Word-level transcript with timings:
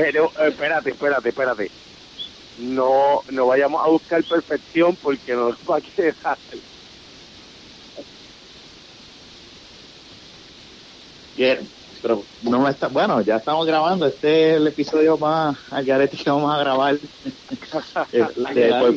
Pero, 0.00 0.32
espérate, 0.46 0.90
espérate, 0.90 1.28
espérate. 1.28 1.70
No, 2.58 3.22
no 3.30 3.46
vayamos 3.46 3.84
a 3.84 3.88
buscar 3.88 4.22
perfección 4.24 4.96
porque 4.96 5.34
nos 5.34 5.56
va 5.68 5.76
a 5.76 5.80
quedar. 5.80 6.38
Bien, 11.36 11.68
pero 12.02 12.22
no 12.42 12.60
me 12.60 12.70
está, 12.70 12.88
bueno, 12.88 13.20
ya 13.22 13.36
estamos 13.36 13.66
grabando, 13.66 14.06
este 14.06 14.50
es 14.50 14.56
el 14.56 14.66
episodio 14.66 15.16
más 15.16 15.56
al 15.70 15.84
garete 15.84 16.16
que 16.16 16.30
vamos 16.30 16.54
a 16.54 16.58
grabar. 16.58 16.98
Este, 18.12 18.68
por, 18.68 18.94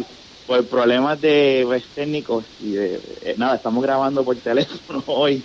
por 0.48 0.66
problemas 0.68 1.20
de 1.22 1.64
pues, 1.66 1.84
técnicos 1.94 2.44
y 2.60 2.72
de, 2.72 3.02
eh, 3.22 3.36
nada, 3.38 3.56
estamos 3.56 3.84
grabando 3.84 4.24
por 4.24 4.36
teléfono 4.38 5.04
hoy 5.08 5.44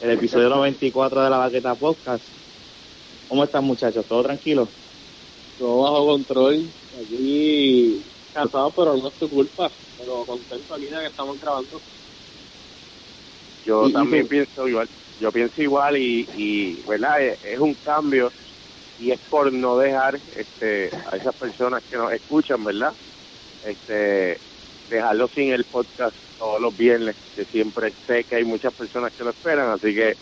el 0.00 0.10
episodio 0.10 0.48
94 0.50 1.24
de 1.24 1.30
la 1.30 1.38
Baqueta 1.38 1.74
Podcast. 1.74 2.22
¿Cómo 3.28 3.44
están 3.44 3.64
muchachos? 3.64 4.04
¿Todo 4.06 4.22
tranquilo? 4.22 4.68
Todo 5.58 5.82
bajo 5.82 6.06
control. 6.06 6.66
Aquí 7.00 8.02
cansado, 8.32 8.70
pero 8.76 8.96
no 8.96 9.08
es 9.08 9.14
tu 9.14 9.28
culpa. 9.28 9.70
Pero 9.98 10.24
contento 10.24 10.74
aquí 10.74 10.84
de 10.84 10.90
que 11.00 11.06
estamos 11.06 11.40
grabando. 11.40 11.80
Yo 13.64 13.88
Y- 13.88 13.92
también 13.92 14.28
pienso 14.28 14.68
igual. 14.68 14.88
Yo 15.20 15.32
pienso 15.32 15.62
igual 15.62 15.96
y, 15.96 16.28
y 16.36 16.82
¿verdad? 16.86 17.22
Es, 17.22 17.44
es 17.44 17.58
un 17.58 17.74
cambio 17.74 18.30
y 18.98 19.10
es 19.10 19.20
por 19.30 19.50
no 19.52 19.78
dejar 19.78 20.18
este 20.36 20.90
a 21.10 21.16
esas 21.16 21.34
personas 21.34 21.82
que 21.88 21.96
nos 21.96 22.12
escuchan, 22.12 22.62
¿verdad? 22.64 22.92
Este 23.64 24.38
dejarlo 24.90 25.28
sin 25.28 25.52
el 25.52 25.64
podcast 25.64 26.14
todos 26.38 26.60
los 26.60 26.76
viernes, 26.76 27.16
que 27.34 27.44
siempre 27.46 27.92
sé 28.06 28.24
que 28.24 28.36
hay 28.36 28.44
muchas 28.44 28.72
personas 28.74 29.12
que 29.14 29.24
lo 29.24 29.30
esperan, 29.30 29.70
así 29.70 29.94
que 29.94 30.14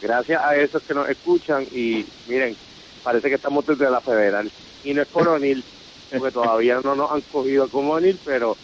gracias 0.00 0.40
a 0.42 0.56
esos 0.56 0.82
que 0.84 0.94
nos 0.94 1.08
escuchan 1.08 1.66
y 1.72 2.04
miren, 2.28 2.56
parece 3.04 3.28
que 3.28 3.34
estamos 3.36 3.64
desde 3.66 3.90
la 3.90 4.00
federal 4.00 4.50
y 4.82 4.94
no 4.94 5.02
es 5.02 5.08
por 5.08 5.28
O'Neill, 5.28 5.62
porque 6.10 6.32
todavía 6.32 6.80
no 6.82 6.96
nos 6.96 7.12
han 7.12 7.20
cogido 7.20 7.68
como 7.68 7.92
O'Neill, 7.92 8.18
pero 8.24 8.56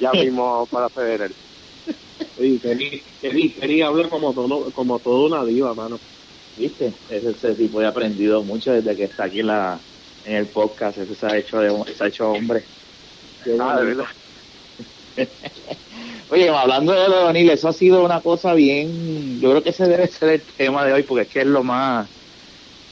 ya 0.00 0.12
mismo 0.12 0.66
para 0.70 0.88
federal. 0.88 1.32
Oye, 2.38 2.58
Kenny, 2.58 3.02
Kenny, 3.20 3.50
Kenny 3.50 3.82
habla 3.82 4.08
como 4.08 4.32
todo, 4.32 4.70
como 4.72 4.98
toda 4.98 5.26
una 5.26 5.44
diva, 5.44 5.72
mano. 5.74 5.98
¿Viste? 6.56 6.92
Ese, 7.08 7.30
ese 7.30 7.54
tipo 7.54 7.80
he 7.80 7.86
aprendido 7.86 8.42
mucho 8.42 8.72
desde 8.72 8.96
que 8.96 9.04
está 9.04 9.24
aquí 9.24 9.40
en, 9.40 9.48
la, 9.48 9.78
en 10.24 10.36
el 10.36 10.46
podcast. 10.46 10.98
Ese 10.98 11.14
se 11.14 11.26
ha 11.26 11.36
hecho, 11.36 11.60
de, 11.60 11.94
se 11.94 12.04
ha 12.04 12.08
hecho 12.08 12.30
hombre. 12.30 12.64
Ah, 13.60 13.78
de 13.78 13.86
verdad. 13.86 14.06
Oye, 16.30 16.48
hablando 16.48 16.92
de 16.92 17.06
O'Neill, 17.06 17.50
eso 17.50 17.68
ha 17.68 17.72
sido 17.72 18.04
una 18.04 18.20
cosa 18.20 18.54
bien. 18.54 19.40
Yo 19.40 19.50
creo 19.50 19.62
que 19.62 19.70
ese 19.70 19.86
debe 19.86 20.06
ser 20.08 20.30
el 20.30 20.42
tema 20.42 20.84
de 20.84 20.92
hoy, 20.92 21.02
porque 21.02 21.22
es 21.22 21.28
que 21.28 21.40
es 21.40 21.46
lo 21.46 21.62
más 21.62 22.08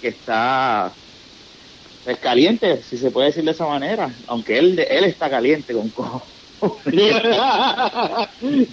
que 0.02 0.08
está 0.08 0.98
es 2.04 2.18
caliente, 2.18 2.82
si 2.82 2.96
se 2.96 3.10
puede 3.10 3.28
decir 3.28 3.44
de 3.44 3.52
esa 3.52 3.66
manera. 3.66 4.18
Aunque 4.26 4.58
él, 4.58 4.78
él 4.78 5.04
está 5.04 5.30
caliente 5.30 5.72
con 5.74 5.90
cojo. 5.90 6.28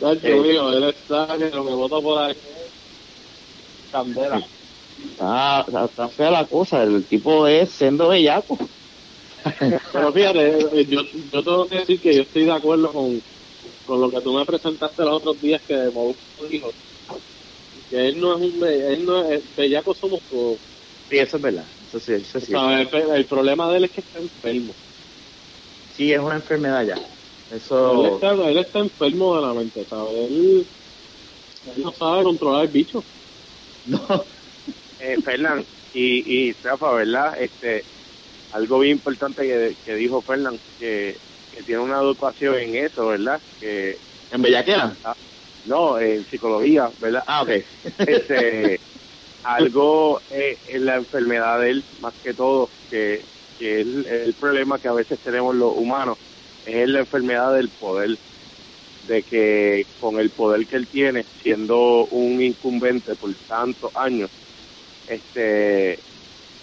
Nacho, 0.02 0.38
mío, 0.44 0.72
él 0.74 0.84
está 0.86 1.38
que 1.38 1.50
lo 1.50 1.66
que 1.66 1.74
vota 1.74 2.02
por 2.02 2.18
ahí. 2.20 2.36
Candela. 3.92 4.40
Está, 4.98 5.62
está, 5.68 5.86
está 5.86 6.10
fea 6.10 6.32
la 6.32 6.48
cosa. 6.48 6.84
El 6.84 7.08
tipo 7.08 7.48
es 7.48 7.72
siendo 7.72 8.10
bellaco. 8.10 8.58
Pero 9.94 10.14
fíjate, 10.14 10.60
eh, 10.82 10.86
yo, 10.88 11.02
yo 11.32 11.44
tengo 11.44 11.68
que 11.68 11.78
decir 11.80 12.02
que 12.02 12.16
yo 12.16 12.22
estoy 12.24 12.46
de 12.46 12.52
acuerdo 12.52 12.94
con, 12.94 13.22
con 13.84 14.02
lo 14.02 14.12
que 14.12 14.22
tú 14.22 14.34
me 14.34 14.46
presentaste 14.46 15.04
los 15.04 15.16
otros 15.18 15.40
días 15.42 15.62
que 15.68 15.90
Molusco 15.92 16.48
dijo. 16.50 16.72
Que 17.90 18.08
él 18.08 18.20
no 18.20 18.36
es 18.36 18.42
un 18.54 18.60
be- 18.60 18.94
él 18.94 19.06
no 19.06 19.30
es, 19.30 19.44
bellaco 19.56 19.94
somos 19.94 20.22
todos. 20.28 20.60
Sí, 21.10 21.18
eso 21.20 21.38
es 21.38 21.42
verdad. 21.44 21.70
Eso 21.84 22.00
sí, 22.00 22.14
eso 22.14 22.40
sí. 22.40 22.54
El, 22.54 22.90
el 23.16 23.28
problema 23.28 23.70
de 23.72 23.78
él 23.78 23.84
es 23.86 23.92
que 23.92 24.02
está 24.02 24.20
enfermo. 24.20 24.78
Sí, 25.88 26.14
es 26.14 26.20
una 26.20 26.36
enfermedad 26.36 26.86
ya. 26.86 26.96
Él 26.96 27.58
Eso. 27.58 28.14
está, 28.14 28.32
él 28.32 28.58
está 28.58 28.80
enfermo 28.80 29.36
de 29.36 29.42
la 29.42 29.54
mente, 29.54 29.86
¿sabes? 29.86 30.14
Él, 30.30 30.72
él 31.66 31.82
no 31.84 31.94
sabe 31.94 32.24
controlar 32.24 32.66
el 32.66 32.72
bicho. 32.72 33.08
No. 33.86 34.26
eh, 34.98 35.20
Fernán 35.24 35.68
y, 35.92 36.50
y 36.52 36.54
Rafa, 36.62 36.92
¿verdad? 36.94 37.42
Este, 37.42 37.86
algo 38.52 38.80
bien 38.80 38.98
importante 38.98 39.44
que, 39.44 39.78
que 39.84 39.96
dijo 39.96 40.24
Fernán, 40.24 40.62
que, 40.78 41.18
que 41.52 41.64
tiene 41.64 41.82
una 41.82 42.00
educación 42.00 42.56
en 42.58 42.76
eso, 42.76 43.08
¿verdad? 43.08 43.42
Que 43.60 44.00
¿En 44.32 44.42
bellaquera? 44.42 45.00
no, 45.64 46.00
en 46.00 46.26
psicología, 46.26 46.92
¿verdad? 46.98 47.24
Ah, 47.28 47.44
ok. 47.44 47.50
Este, 48.06 48.82
algo 49.44 50.22
eh, 50.30 50.60
en 50.66 50.86
la 50.86 50.96
enfermedad 50.98 51.60
de 51.62 51.72
él, 51.72 51.88
más 51.98 52.14
que 52.22 52.34
todo, 52.34 52.74
que, 52.90 53.26
que 53.58 53.82
es 53.82 53.88
el, 53.88 54.08
el 54.08 54.36
problema 54.36 54.80
que 54.80 54.88
a 54.90 54.94
veces 54.94 55.20
tenemos 55.22 55.56
los 55.56 55.72
humanos, 55.76 56.18
es 56.64 56.88
la 56.90 57.00
enfermedad 57.02 57.54
del 57.56 57.72
poder, 57.72 58.20
de 59.02 59.24
que 59.24 59.86
con 59.98 60.20
el 60.20 60.32
poder 60.34 60.68
que 60.68 60.76
él 60.78 60.90
tiene, 60.90 61.28
siendo 61.42 62.08
un 62.08 62.42
incumbente 62.42 63.16
por 63.16 63.36
tantos 63.48 63.92
años, 63.96 64.32
este 65.06 66.04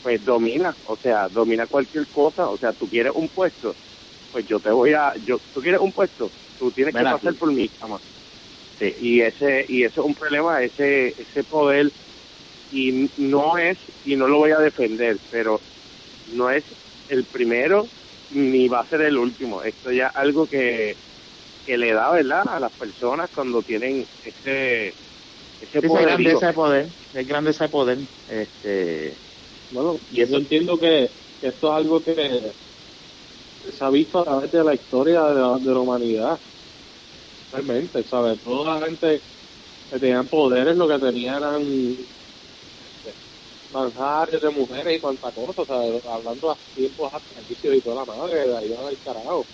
pues 0.03 0.25
domina, 0.25 0.79
o 0.85 0.97
sea, 0.99 1.29
domina 1.31 1.67
cualquier 1.69 2.09
cosa, 2.09 2.49
o 2.51 2.59
sea, 2.59 2.75
tú 2.75 2.89
quieres 2.89 3.13
un 3.15 3.31
puesto, 3.31 3.77
pues 4.31 4.47
yo 4.47 4.61
te 4.61 4.71
voy 4.71 4.95
a, 4.95 5.15
yo, 5.23 5.41
tú 5.53 5.61
quieres 5.63 5.81
un 5.81 5.93
puesto, 5.93 6.35
tú 6.59 6.73
tienes 6.73 6.95
Ven 6.95 7.07
que 7.07 7.07
aquí. 7.07 7.09
pasar 7.09 7.37
por 7.37 7.53
mi 7.53 7.69
cama. 7.71 8.01
Sí, 8.79 8.93
y 8.99 9.21
ese, 9.23 9.65
y 9.69 9.85
ese 9.85 10.01
es 10.01 10.07
un 10.07 10.15
problema, 10.15 10.63
ese, 10.63 11.15
ese 11.17 11.45
poder, 11.45 11.93
y 12.69 13.10
no 13.16 13.59
es, 13.59 13.78
y 14.03 14.16
no 14.16 14.28
lo 14.28 14.38
voy 14.38 14.53
a 14.53 14.59
defender, 14.59 15.19
pero 15.28 15.62
no 16.27 16.50
es 16.50 16.65
el 17.09 17.27
primero 17.27 17.91
ni 18.31 18.69
va 18.69 18.81
a 18.81 18.88
ser 18.88 19.03
el 19.03 19.19
último. 19.19 19.62
Esto 19.62 19.91
ya 19.93 20.06
es 20.09 20.12
algo 20.15 20.49
que, 20.49 20.97
que 21.65 21.78
le 21.78 21.93
da, 21.94 22.12
¿verdad?, 22.12 22.43
a 22.49 22.60
las 22.60 22.72
personas 22.75 23.31
cuando 23.34 23.62
tienen 23.62 24.06
ese, 24.22 24.88
ese 25.60 25.81
Sí, 25.82 25.88
poderío. 25.88 26.06
grandeza 26.06 26.47
de 26.49 26.54
poder. 26.54 26.93
Es 27.12 27.27
grandeza 27.27 27.65
de 27.65 27.71
poder. 27.71 27.99
Este. 28.27 29.21
Bueno, 29.71 30.00
Y 30.10 30.22
eso- 30.22 30.33
yo 30.33 30.38
entiendo 30.38 30.78
que, 30.78 31.09
que 31.41 31.48
esto 31.48 31.69
es 31.69 31.75
algo 31.77 32.03
que 32.03 32.53
se 33.69 33.84
ha 33.84 33.91
visto 33.91 34.19
a 34.21 34.25
través 34.25 34.50
de 34.50 34.65
la 34.65 34.75
historia 34.75 35.22
de 35.22 35.34
la, 35.34 35.59
de 35.60 35.72
la 35.72 35.81
humanidad. 35.81 36.41
Realmente, 37.50 38.04
¿sabes? 38.04 38.41
Toda 38.43 38.78
la 38.78 38.87
gente 38.87 39.25
que 39.91 39.98
tenían 40.00 40.28
poderes 40.28 40.77
lo 40.77 40.88
que 40.88 40.98
tenían 41.00 41.37
eran 41.37 41.65
manjares 43.71 44.41
de 44.41 44.50
mujeres 44.50 44.97
y 44.97 45.00
cuanta 45.00 45.32
cosa, 45.32 45.65
¿sabes? 45.66 46.04
Hablando 46.04 46.50
a 46.50 46.59
tiempos 46.75 47.12
artificios 47.12 47.77
y 47.77 47.81
toda 47.81 48.04
la 48.04 48.15
madre, 48.16 48.49
de 48.49 48.56
ahí 48.56 48.69
va 48.71 48.88
del 48.88 48.99
carajo. 49.03 49.47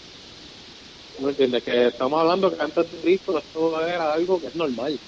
¿No 1.19 1.29
entiendes? 1.29 1.63
Que 1.63 1.89
estamos 1.89 2.21
hablando 2.21 2.51
que 2.51 2.63
antes 2.63 2.91
de 2.91 3.01
Cristo 3.01 3.39
esto 3.39 3.87
era 3.87 4.13
algo 4.13 4.41
que 4.41 4.49
es 4.49 4.55
normal. 4.55 4.99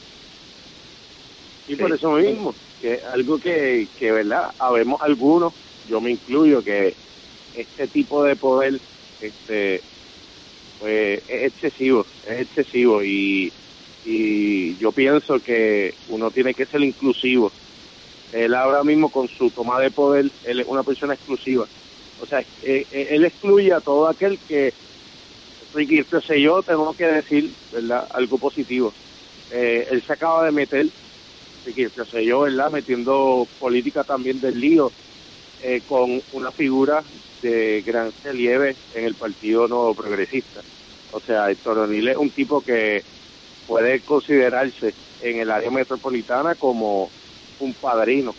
Y 1.66 1.76
por 1.76 1.94
eso 1.94 2.10
mismo, 2.10 2.54
que 2.78 2.94
es 2.94 3.04
algo 3.04 3.38
que, 3.38 3.88
que, 3.96 4.12
¿verdad? 4.12 4.50
Habemos 4.58 5.00
algunos, 5.00 5.54
yo 5.86 6.00
me 6.00 6.10
incluyo, 6.10 6.62
que 6.62 6.96
este 7.54 7.88
tipo 7.88 8.22
de 8.22 8.36
poder, 8.36 8.80
este, 9.20 9.82
pues 10.78 11.22
es 11.26 11.52
excesivo, 11.52 12.06
es 12.22 12.42
excesivo 12.42 13.02
y, 13.02 13.50
y 14.04 14.76
yo 14.76 14.92
pienso 14.92 15.40
que 15.40 15.94
uno 16.08 16.30
tiene 16.30 16.54
que 16.54 16.66
ser 16.66 16.82
inclusivo. 16.82 17.52
Él 18.34 18.54
ahora 18.54 18.82
mismo 18.82 19.10
con 19.10 19.28
su 19.28 19.48
toma 19.50 19.78
de 19.80 19.92
poder, 19.92 20.28
él 20.44 20.60
es 20.60 20.66
una 20.66 20.82
persona 20.82 21.14
exclusiva. 21.14 21.66
O 22.20 22.26
sea, 22.26 22.40
eh, 22.40 22.84
eh, 22.90 23.08
él 23.10 23.24
excluye 23.24 23.72
a 23.72 23.80
todo 23.80 24.08
aquel 24.08 24.38
que, 24.48 24.72
Ricky, 25.72 26.02
sé 26.26 26.40
yo, 26.40 26.62
tengo 26.62 26.96
que 26.96 27.06
decir, 27.06 27.52
¿verdad? 27.72 28.08
Algo 28.12 28.38
positivo. 28.38 28.92
Eh, 29.52 29.86
él 29.88 30.02
se 30.02 30.12
acaba 30.12 30.44
de 30.44 30.50
meter 30.50 30.86
qué 31.64 31.88
sé 31.88 32.24
yo, 32.24 32.40
¿verdad? 32.40 32.70
Metiendo 32.70 33.46
política 33.58 34.04
también 34.04 34.40
del 34.40 34.60
lío 34.60 34.92
con 35.88 36.20
una 36.34 36.50
figura 36.50 37.02
de 37.40 37.82
gran 37.86 38.12
relieve 38.22 38.76
en 38.94 39.06
el 39.06 39.14
Partido 39.14 39.66
Nuevo 39.66 39.94
Progresista. 39.94 40.60
O 41.12 41.20
sea, 41.20 41.50
Héctor 41.50 41.78
O'Neill 41.78 42.08
es 42.08 42.16
un 42.18 42.28
tipo 42.28 42.60
que 42.60 43.02
puede 43.66 44.00
considerarse 44.00 44.92
en 45.22 45.38
el 45.38 45.50
área 45.50 45.70
metropolitana 45.70 46.54
como 46.54 47.08
un 47.58 47.74
padrino, 47.74 48.34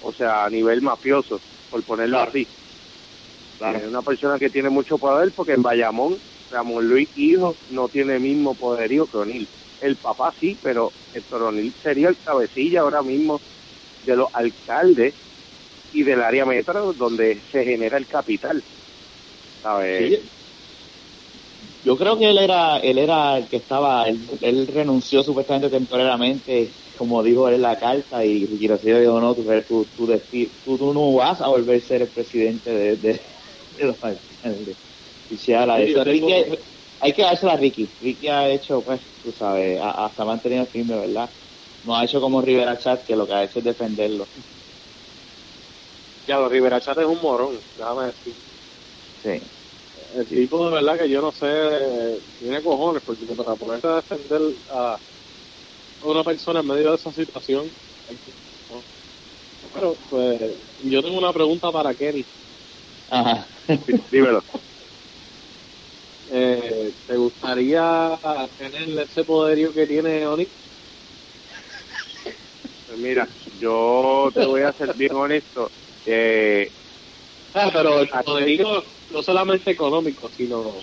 o 0.00 0.12
sea, 0.12 0.44
a 0.44 0.50
nivel 0.50 0.82
mafioso, 0.82 1.40
por 1.68 1.82
ponerlo 1.84 2.16
Claro. 2.16 2.30
así. 2.30 2.48
Claro. 3.58 3.78
Es 3.78 3.86
una 3.86 4.02
persona 4.02 4.38
que 4.38 4.50
tiene 4.50 4.70
mucho 4.70 4.98
poder 4.98 5.32
porque 5.34 5.52
en 5.52 5.62
Bayamón, 5.62 6.20
Ramón 6.50 6.88
Luis 6.88 7.08
Hijo 7.14 7.56
no 7.68 7.88
tiene 7.88 8.14
el 8.16 8.20
mismo 8.20 8.54
poderío 8.54 9.06
que 9.06 9.18
O'Neill. 9.18 9.48
El 9.80 9.96
papá 9.96 10.34
sí, 10.40 10.58
pero 10.62 10.92
Héctor 11.12 11.42
O'Neill 11.42 11.74
sería 11.82 12.08
el 12.08 12.18
cabecilla 12.18 12.80
ahora 12.80 13.02
mismo 13.02 13.40
de 14.02 14.16
los 14.16 14.28
alcaldes 14.32 15.14
y 15.92 16.02
del 16.02 16.22
área 16.22 16.44
metro 16.44 16.92
donde 16.92 17.42
se 17.50 17.64
genera 17.64 17.98
el 17.98 18.06
capital. 18.06 18.62
¿Sabes? 19.62 20.20
Sí. 20.20 20.30
yo 21.84 21.96
creo 21.96 22.18
que 22.18 22.30
él 22.30 22.38
era, 22.38 22.78
él 22.78 22.98
era 22.98 23.36
el 23.36 23.48
que 23.48 23.56
estaba, 23.56 24.06
él, 24.08 24.66
renunció 24.68 25.22
supuestamente 25.22 25.68
temporalmente, 25.68 26.72
como 27.00 27.22
dijo 27.22 27.48
él 27.48 27.54
en 27.54 27.62
la 27.62 27.78
carta, 27.78 28.26
y 28.26 28.44
Ricky 28.44 28.68
dijo, 28.68 29.20
no, 29.22 29.34
tú, 29.34 29.46
tú, 29.66 29.90
tú, 29.96 30.76
tú, 30.76 30.92
no 30.92 31.14
vas 31.14 31.40
a 31.40 31.48
volver 31.48 31.78
a 31.78 31.80
ser 31.80 32.02
el 32.02 32.10
presidente 32.10 32.68
de, 32.68 32.96
de, 32.98 33.22
los 33.78 33.96
hay 36.98 37.12
que 37.14 37.22
dársela 37.22 37.54
a 37.54 37.56
Ricky. 37.56 37.90
Ricky 37.98 38.28
ha 38.28 38.50
hecho, 38.50 38.84
pues, 38.84 39.00
tú 39.22 39.32
sabes, 39.32 39.80
hasta 39.82 40.26
mantenido 40.26 40.66
firme, 40.66 40.98
¿verdad? 40.98 41.30
No 41.84 41.96
ha 41.96 42.04
hecho 42.04 42.20
como 42.20 42.42
Rivera 42.42 42.76
Chat, 42.76 43.02
que 43.02 43.16
lo 43.16 43.26
que 43.26 43.32
ha 43.32 43.44
hecho 43.44 43.60
es 43.60 43.64
defenderlo. 43.64 44.28
Ya, 46.26 46.36
lo 46.36 46.50
Rivera 46.50 46.82
Chat 46.82 46.98
es 46.98 47.06
un 47.06 47.22
morón, 47.22 47.62
déjame 47.74 48.08
decir. 48.08 48.36
Sí 49.16 49.40
el 50.14 50.26
tipo 50.26 50.64
de 50.66 50.72
verdad 50.72 50.98
que 50.98 51.08
yo 51.08 51.20
no 51.20 51.32
sé, 51.32 51.46
tiene 52.38 52.62
cojones, 52.62 53.02
porque 53.04 53.26
para 53.26 53.56
ponerte 53.56 53.88
a 53.88 53.96
defender 53.96 54.40
a 54.68 55.00
una 56.02 56.24
persona 56.24 56.60
en 56.60 56.66
medio 56.66 56.90
de 56.90 56.94
esa 56.96 57.12
situación, 57.12 57.70
pero 59.72 59.96
pues 60.08 60.40
yo 60.82 61.02
tengo 61.02 61.18
una 61.18 61.32
pregunta 61.32 61.70
para 61.70 61.94
Kenny. 61.94 62.26
Ajá, 63.08 63.48
dímelo. 64.10 64.42
Eh, 66.32 66.94
¿Te 67.06 67.16
gustaría 67.16 68.20
tener 68.56 68.88
ese 69.00 69.24
poderío 69.24 69.72
que 69.72 69.86
tiene 69.86 70.26
Oni? 70.26 70.46
Pues 72.86 72.98
mira, 72.98 73.28
yo 73.54 74.30
te 74.32 74.46
voy 74.46 74.62
a 74.62 74.72
ser 74.72 74.96
bien 74.96 75.14
honesto. 75.14 75.70
Eh, 76.04 76.72
ah, 77.52 77.70
pero 77.72 78.00
el 78.00 78.08
poderío 78.24 78.84
no 79.10 79.22
solamente 79.22 79.72
económico, 79.72 80.30
sino 80.30 80.82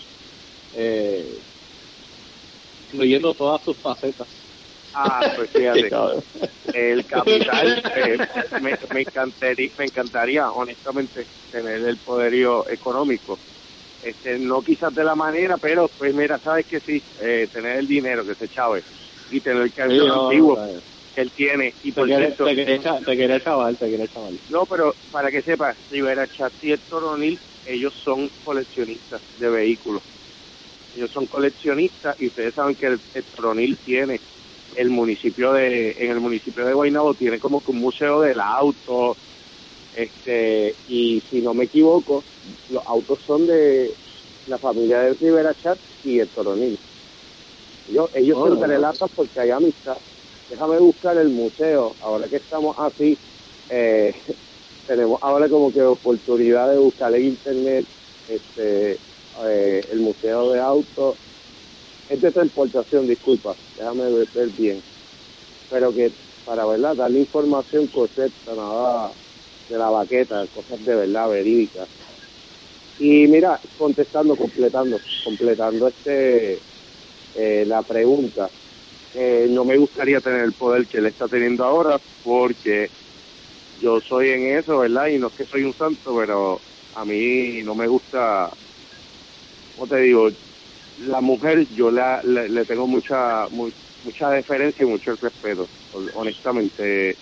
eh, 0.73 1.41
incluyendo 2.79 3.33
todas 3.33 3.63
sus 3.63 3.77
facetas. 3.81 4.36
Ah, 4.99 5.19
pues 5.35 5.51
fíjate, 5.53 5.89
el 6.73 7.05
capital 7.05 7.83
eh, 7.95 8.17
me, 8.61 8.71
me, 8.93 9.01
encantaría, 9.01 9.69
me 9.77 9.85
encantaría, 9.85 10.49
honestamente, 10.49 11.27
tener 11.51 11.85
el 11.87 11.99
poderío 11.99 12.67
económico. 12.67 13.39
Este, 14.01 14.39
no 14.39 14.61
quizás 14.63 14.93
de 14.93 15.03
la 15.03 15.15
manera, 15.15 15.57
pero 15.57 15.89
pues 15.97 16.13
mira, 16.13 16.39
sabes 16.39 16.65
que 16.65 16.79
sí, 16.81 17.03
eh, 17.19 17.47
tener 17.51 17.77
el 17.77 17.87
dinero 17.87 18.25
que 18.25 18.35
se 18.35 18.47
chave 18.47 18.83
y 19.29 19.39
tener 19.41 19.63
el 19.63 19.73
cabello 19.73 20.23
antiguo 20.23 20.57
que 21.13 21.21
él 21.21 21.31
tiene. 21.31 21.75
Y 21.81 21.91
por 21.91 22.07
te, 22.07 22.15
cierto, 22.15 22.45
te, 22.45 22.55
quería, 22.55 22.99
te 22.99 23.17
quería 23.17 23.39
chaval, 23.39 23.77
te 23.77 23.89
quería 23.89 24.07
chaval. 24.07 24.39
No, 24.49 24.65
pero 24.65 24.95
para 25.11 25.29
que 25.29 25.41
sepas, 25.43 25.77
Rivera 25.89 26.27
Chat 26.27 26.53
y 26.61 26.71
Héctor 26.71 27.03
O'Neill 27.03 27.39
ellos 27.65 27.93
son 28.03 28.31
coleccionistas 28.43 29.21
de 29.37 29.49
vehículos. 29.49 30.03
Ellos 30.93 31.11
son 31.11 31.27
coleccionistas 31.27 32.15
y 32.19 32.27
ustedes 32.27 32.55
saben 32.55 32.75
que 32.75 32.87
el, 32.87 32.99
Tronil 33.35 33.77
tiene 33.83 34.21
el 34.77 34.89
municipio 34.89 35.53
de 35.53 35.95
en 35.99 36.11
el 36.11 36.19
municipio 36.19 36.65
de 36.65 36.73
Guaynabo 36.73 37.13
tiene 37.15 37.39
como 37.39 37.61
que 37.61 37.71
un 37.71 37.79
museo 37.79 38.21
del 38.21 38.39
auto 38.39 39.17
este 39.95 40.75
y 40.87 41.21
si 41.29 41.41
no 41.41 41.53
me 41.53 41.65
equivoco 41.65 42.23
los 42.69 42.85
autos 42.85 43.19
son 43.25 43.47
de 43.47 43.91
la 44.47 44.57
familia 44.57 44.99
de 44.99 45.13
Rivera 45.13 45.53
Chat 45.61 45.77
y 46.03 46.19
el 46.19 46.27
Toronil. 46.29 46.77
Ellos, 47.89 48.09
ellos 48.13 48.37
oh, 48.39 48.47
se 48.47 48.53
entrelazan 48.53 49.09
porque 49.15 49.39
hay 49.39 49.51
amistad. 49.51 49.97
Déjame 50.49 50.77
buscar 50.77 51.17
el 51.17 51.29
museo 51.29 51.95
ahora 52.01 52.27
que 52.27 52.37
estamos 52.37 52.75
así 52.79 53.17
eh, 53.69 54.13
tenemos 54.87 55.19
ahora 55.21 55.49
como 55.49 55.73
que 55.73 55.81
oportunidad 55.81 56.69
de 56.71 56.77
buscar 56.77 57.13
en 57.15 57.25
internet 57.25 57.85
este 58.29 58.99
eh, 59.45 59.85
el 59.91 59.99
museo 59.99 60.51
de 60.51 60.59
autos 60.59 61.15
es 62.09 62.21
de 62.21 62.31
transportación 62.31 63.07
disculpa 63.07 63.55
déjame 63.75 64.09
ver 64.33 64.49
bien 64.51 64.83
pero 65.69 65.93
que 65.93 66.13
para 66.43 66.65
verdad 66.65 66.95
darle 66.95 67.19
información 67.19 67.87
correcta 67.87 68.55
nada 68.55 69.13
de 69.67 69.77
la 69.77 69.89
baqueta 69.89 70.47
cosas 70.47 70.83
de 70.85 70.95
verdad 70.95 71.29
verídicas 71.29 71.89
y 72.99 73.27
mira 73.27 73.59
contestando 73.77 74.35
completando 74.35 74.97
completando 75.25 75.87
este 75.87 76.61
eh, 77.35 77.65
la 77.65 77.83
pregunta 77.83 78.49
eh, 79.13 79.47
no 79.49 79.65
me 79.65 79.77
gustaría 79.77 80.21
tener 80.21 80.41
el 80.41 80.53
poder 80.53 80.87
que 80.87 80.97
él 80.97 81.07
está 81.07 81.27
teniendo 81.27 81.63
ahora 81.65 82.01
porque 82.21 82.91
yo 83.79 83.99
soy 84.01 84.29
en 84.29 84.57
eso, 84.57 84.79
¿verdad? 84.79 85.07
Y 85.07 85.19
no 85.19 85.27
es 85.27 85.33
que 85.33 85.45
soy 85.45 85.63
un 85.63 85.75
santo, 85.75 86.15
pero 86.15 86.61
a 86.93 87.05
mí 87.05 87.61
no 87.63 87.75
me 87.75 87.87
gusta, 87.87 88.51
¿cómo 89.73 89.87
te 89.87 89.97
digo? 89.97 90.29
La 90.97 91.21
mujer 91.21 91.67
yo 91.69 91.91
la, 91.91 92.21
le, 92.23 92.65
tengo 92.65 92.87
mucha 92.87 93.47
mucha 93.49 94.29
deferencia 94.29 94.83
y 94.83 94.87
mucho 94.87 95.15
respeto, 95.21 95.69
honestamente. 96.15 97.17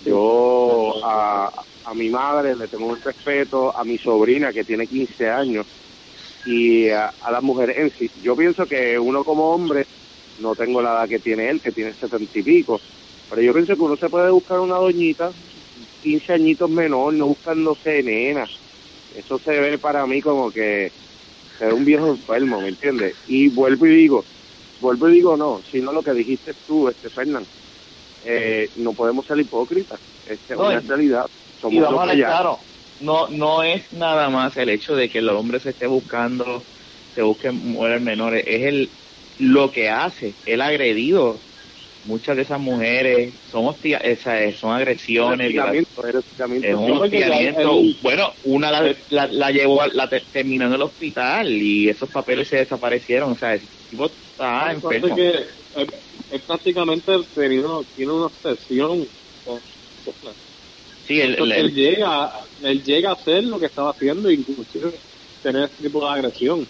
Yo 0.00 1.04
a, 1.04 1.50
a 1.84 1.94
mi 1.94 2.08
madre 2.10 2.56
le 2.56 2.68
tengo 2.68 2.86
un 2.88 3.00
respeto, 3.00 3.76
a 3.76 3.84
mi 3.84 3.98
sobrina 3.98 4.52
que 4.52 4.64
tiene 4.64 4.88
15 4.88 5.28
años 5.28 5.66
y 6.46 6.88
a, 6.90 7.12
a 7.20 7.30
las 7.32 7.42
mujeres 7.42 7.76
en 7.78 7.90
sí. 7.98 8.10
Yo 8.22 8.36
pienso 8.36 8.66
que 8.66 8.98
uno 8.98 9.24
como 9.24 9.50
hombre, 9.50 9.86
no 10.38 10.54
tengo 10.56 10.82
la 10.82 10.92
edad 10.92 11.08
que 11.08 11.20
tiene 11.20 11.50
él, 11.50 11.60
que 11.62 11.72
tiene 11.72 11.94
setenta 11.94 12.38
y 12.38 12.42
pico, 12.42 12.80
pero 13.28 13.42
yo 13.42 13.52
pienso 13.52 13.74
que 13.76 13.82
uno 13.82 13.96
se 13.96 14.08
puede 14.08 14.30
buscar 14.30 14.60
una 14.60 14.76
doñita 14.76 15.32
15 16.00 16.32
añitos 16.32 16.70
menor, 16.70 17.14
no 17.14 17.28
buscándose 17.28 18.02
nena. 18.02 18.44
Eso 19.10 19.38
se 19.40 19.52
ve 19.52 19.78
para 19.78 20.06
mí 20.06 20.20
como 20.20 20.50
que 20.52 20.92
ser 21.62 21.74
un 21.74 21.84
viejo 21.84 22.08
enfermo, 22.08 22.60
¿me 22.60 22.70
entiendes? 22.70 23.14
Y 23.28 23.48
vuelvo 23.48 23.86
y 23.86 23.94
digo, 23.94 24.24
vuelvo 24.80 25.08
y 25.08 25.14
digo 25.14 25.36
no, 25.36 25.60
sino 25.70 25.92
lo 25.92 26.02
que 26.02 26.12
dijiste 26.12 26.54
tú, 26.66 26.88
este 26.88 27.08
Fernán, 27.08 27.44
eh, 28.24 28.68
no 28.78 28.92
podemos 28.92 29.24
ser 29.26 29.38
hipócritas, 29.38 30.00
este, 30.28 30.54
es 30.54 30.58
una 30.58 30.80
realidad. 30.80 31.26
Somos 31.60 31.76
y 31.76 31.80
vamos 31.80 32.08
a 32.08 32.14
claro, 32.14 32.58
no, 33.00 33.28
no 33.28 33.62
es 33.62 33.92
nada 33.92 34.28
más 34.28 34.56
el 34.56 34.70
hecho 34.70 34.96
de 34.96 35.08
que 35.08 35.18
el 35.18 35.28
hombre 35.28 35.60
se 35.60 35.70
esté 35.70 35.86
buscando, 35.86 36.64
se 37.14 37.22
busquen 37.22 37.54
mujeres 37.54 38.02
menores, 38.02 38.42
es 38.44 38.62
el 38.62 38.90
lo 39.38 39.70
que 39.70 39.88
hace, 39.88 40.34
el 40.46 40.62
agredido 40.62 41.38
muchas 42.04 42.36
de 42.36 42.42
esas 42.42 42.60
mujeres 42.60 43.32
son 43.50 43.66
hostia, 43.66 43.98
esa, 43.98 44.50
son 44.52 44.72
agresiones. 44.72 45.54
Es 46.62 46.74
un 46.74 46.92
hostigamiento. 46.92 47.82
Bueno, 48.02 48.32
una 48.44 48.70
la, 48.70 49.26
la, 49.28 49.50
llevó, 49.50 49.86
la 49.86 50.08
terminó 50.08 50.66
en 50.66 50.72
el 50.72 50.82
hospital 50.82 51.50
y 51.50 51.88
esos 51.88 52.10
papeles 52.10 52.48
se 52.48 52.56
desaparecieron. 52.56 53.32
O 53.32 53.36
sea, 53.36 53.54
ese 53.54 53.66
tipo 53.90 54.06
está 54.06 54.72
enfermo. 54.72 55.14
Que, 55.14 55.46
es, 56.32 56.40
prácticamente 56.42 57.12
tenido, 57.34 57.84
tiene 57.96 58.12
una 58.12 58.26
obsesión. 58.26 59.06
Sí, 61.06 61.20
él, 61.20 61.74
llega, 61.74 62.32
él 62.62 62.82
llega 62.82 63.10
a 63.10 63.14
hacer 63.14 63.44
lo 63.44 63.58
que 63.58 63.66
estaba 63.66 63.90
haciendo, 63.90 64.30
inclusive 64.30 64.92
tener 65.42 65.64
ese 65.64 65.82
tipo 65.82 66.04
de 66.04 66.10
agresión. 66.10 66.66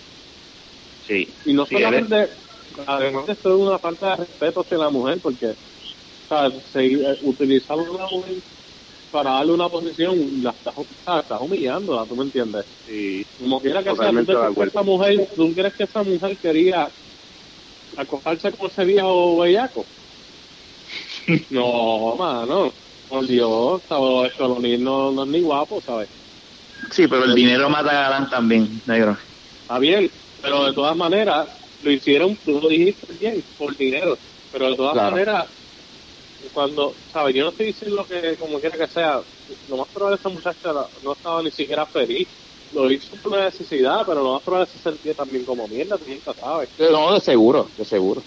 Sí. 1.06 1.28
Y 1.44 1.52
no 1.52 1.66
solamente 1.66 2.28
además 2.86 3.24
esto 3.28 3.50
es 3.50 3.56
una 3.56 3.78
falta 3.78 4.10
de 4.10 4.16
respeto 4.16 4.60
hacia 4.60 4.78
la 4.78 4.90
mujer 4.90 5.20
porque 5.22 5.54
seguir, 6.64 7.02
eh, 7.02 7.18
utilizar 7.22 7.76
una 7.76 8.06
mujer 8.10 8.42
para 9.10 9.32
darle 9.32 9.52
una 9.52 9.68
posición 9.68 10.42
la 10.42 10.50
estás, 10.50 10.74
estás 10.78 11.40
humillando, 11.40 12.06
¿tú 12.06 12.16
me 12.16 12.24
entiendes? 12.24 12.64
Sí, 12.86 13.24
como 13.38 13.60
quiera 13.60 13.82
que 13.84 13.94
sea, 13.94 14.10
¿tú 14.10 14.24
que 14.24 14.62
esa 14.64 14.82
mujer, 14.82 15.28
¿tú 15.36 15.52
crees 15.54 15.74
que 15.76 15.84
esa 15.84 16.02
mujer 16.02 16.38
quería 16.40 16.90
acogerse 17.96 18.52
con 18.52 18.68
ese 18.68 18.84
viejo 18.84 19.38
bellaco? 19.38 19.86
no, 21.50 22.16
mano, 22.16 22.72
por 23.06 23.26
Dios, 23.26 23.82
¿sabes? 23.88 24.32
Esto 24.32 24.48
no, 24.48 25.12
no 25.12 25.22
es 25.24 25.28
ni 25.28 25.42
guapo, 25.42 25.80
¿sabes? 25.82 26.08
Sí, 26.90 27.06
pero 27.06 27.24
el 27.24 27.34
dinero 27.34 27.68
mata 27.68 27.90
a 27.90 28.02
Galán 28.08 28.30
también, 28.30 28.82
negro. 28.86 29.16
Está 29.60 29.78
bien, 29.78 30.10
pero 30.40 30.64
de 30.64 30.72
todas 30.72 30.96
maneras, 30.96 31.48
lo 31.82 31.90
hicieron, 31.90 32.36
tú 32.44 32.60
lo 32.60 32.68
dijiste 32.68 33.12
bien, 33.14 33.42
por 33.56 33.76
dinero, 33.76 34.16
pero 34.50 34.70
de 34.70 34.76
todas 34.76 34.96
maneras, 34.96 35.46
cuando, 36.52 36.94
¿sabes? 37.12 37.34
Yo 37.34 37.44
no 37.44 37.50
estoy 37.50 37.66
diciendo 37.66 38.06
que 38.08 38.36
como 38.36 38.60
quiera 38.60 38.76
que 38.76 38.86
sea, 38.86 39.20
lo 39.68 39.76
más 39.76 39.88
probable 39.88 40.16
es 40.16 40.22
que 40.22 40.28
esa 40.28 40.34
muchacha 40.34 40.88
no 41.02 41.12
estaba 41.12 41.42
ni 41.42 41.50
siquiera 41.50 41.86
feliz, 41.86 42.28
lo 42.72 42.90
hizo 42.90 43.16
por 43.22 43.32
una 43.32 43.44
necesidad, 43.44 44.04
pero 44.06 44.22
lo 44.22 44.32
más 44.34 44.42
probable 44.42 44.66
es 44.66 44.72
que 44.72 44.78
se 44.78 44.90
sentía 44.90 45.14
también 45.14 45.44
como 45.44 45.68
mierda, 45.68 45.98
tú 45.98 46.04
nunca 46.08 46.32
sabes. 46.34 46.70
No, 46.78 47.14
de 47.14 47.20
seguro, 47.20 47.68
de 47.76 47.84
seguro. 47.84 48.22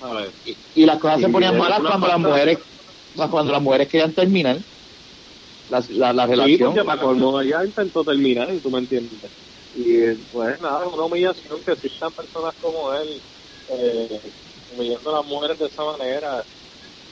A 0.00 0.14
ver. 0.14 0.30
Y, 0.74 0.84
las 0.84 0.98
cosas 0.98 1.20
se 1.20 1.28
ponían 1.28 1.56
malas 1.56 1.80
cuando 1.80 2.08
las 2.08 2.18
mujeres, 2.18 2.58
cuando 3.30 3.52
las 3.52 3.62
mujeres 3.62 3.88
querían 3.88 4.12
terminar 4.12 4.58
la, 5.70 5.84
la, 5.90 6.12
la 6.12 6.26
relación. 6.26 6.74
Sí, 6.74 6.80
porque 6.84 7.48
ya 7.48 7.64
intentó 7.64 8.04
terminar, 8.04 8.52
y 8.52 8.58
tú 8.60 8.70
me 8.70 8.78
entiendes. 8.78 9.30
Y 9.74 10.14
pues 10.30 10.60
nada, 10.60 10.86
una 10.86 11.04
humillación 11.04 11.62
que 11.64 11.72
existan 11.72 12.12
personas 12.12 12.54
como 12.60 12.92
él 12.94 13.22
eh, 13.68 14.32
humillando 14.68 15.10
a 15.10 15.18
las 15.20 15.26
mujeres 15.26 15.58
de 15.58 15.66
esa 15.66 15.84
manera, 15.84 16.46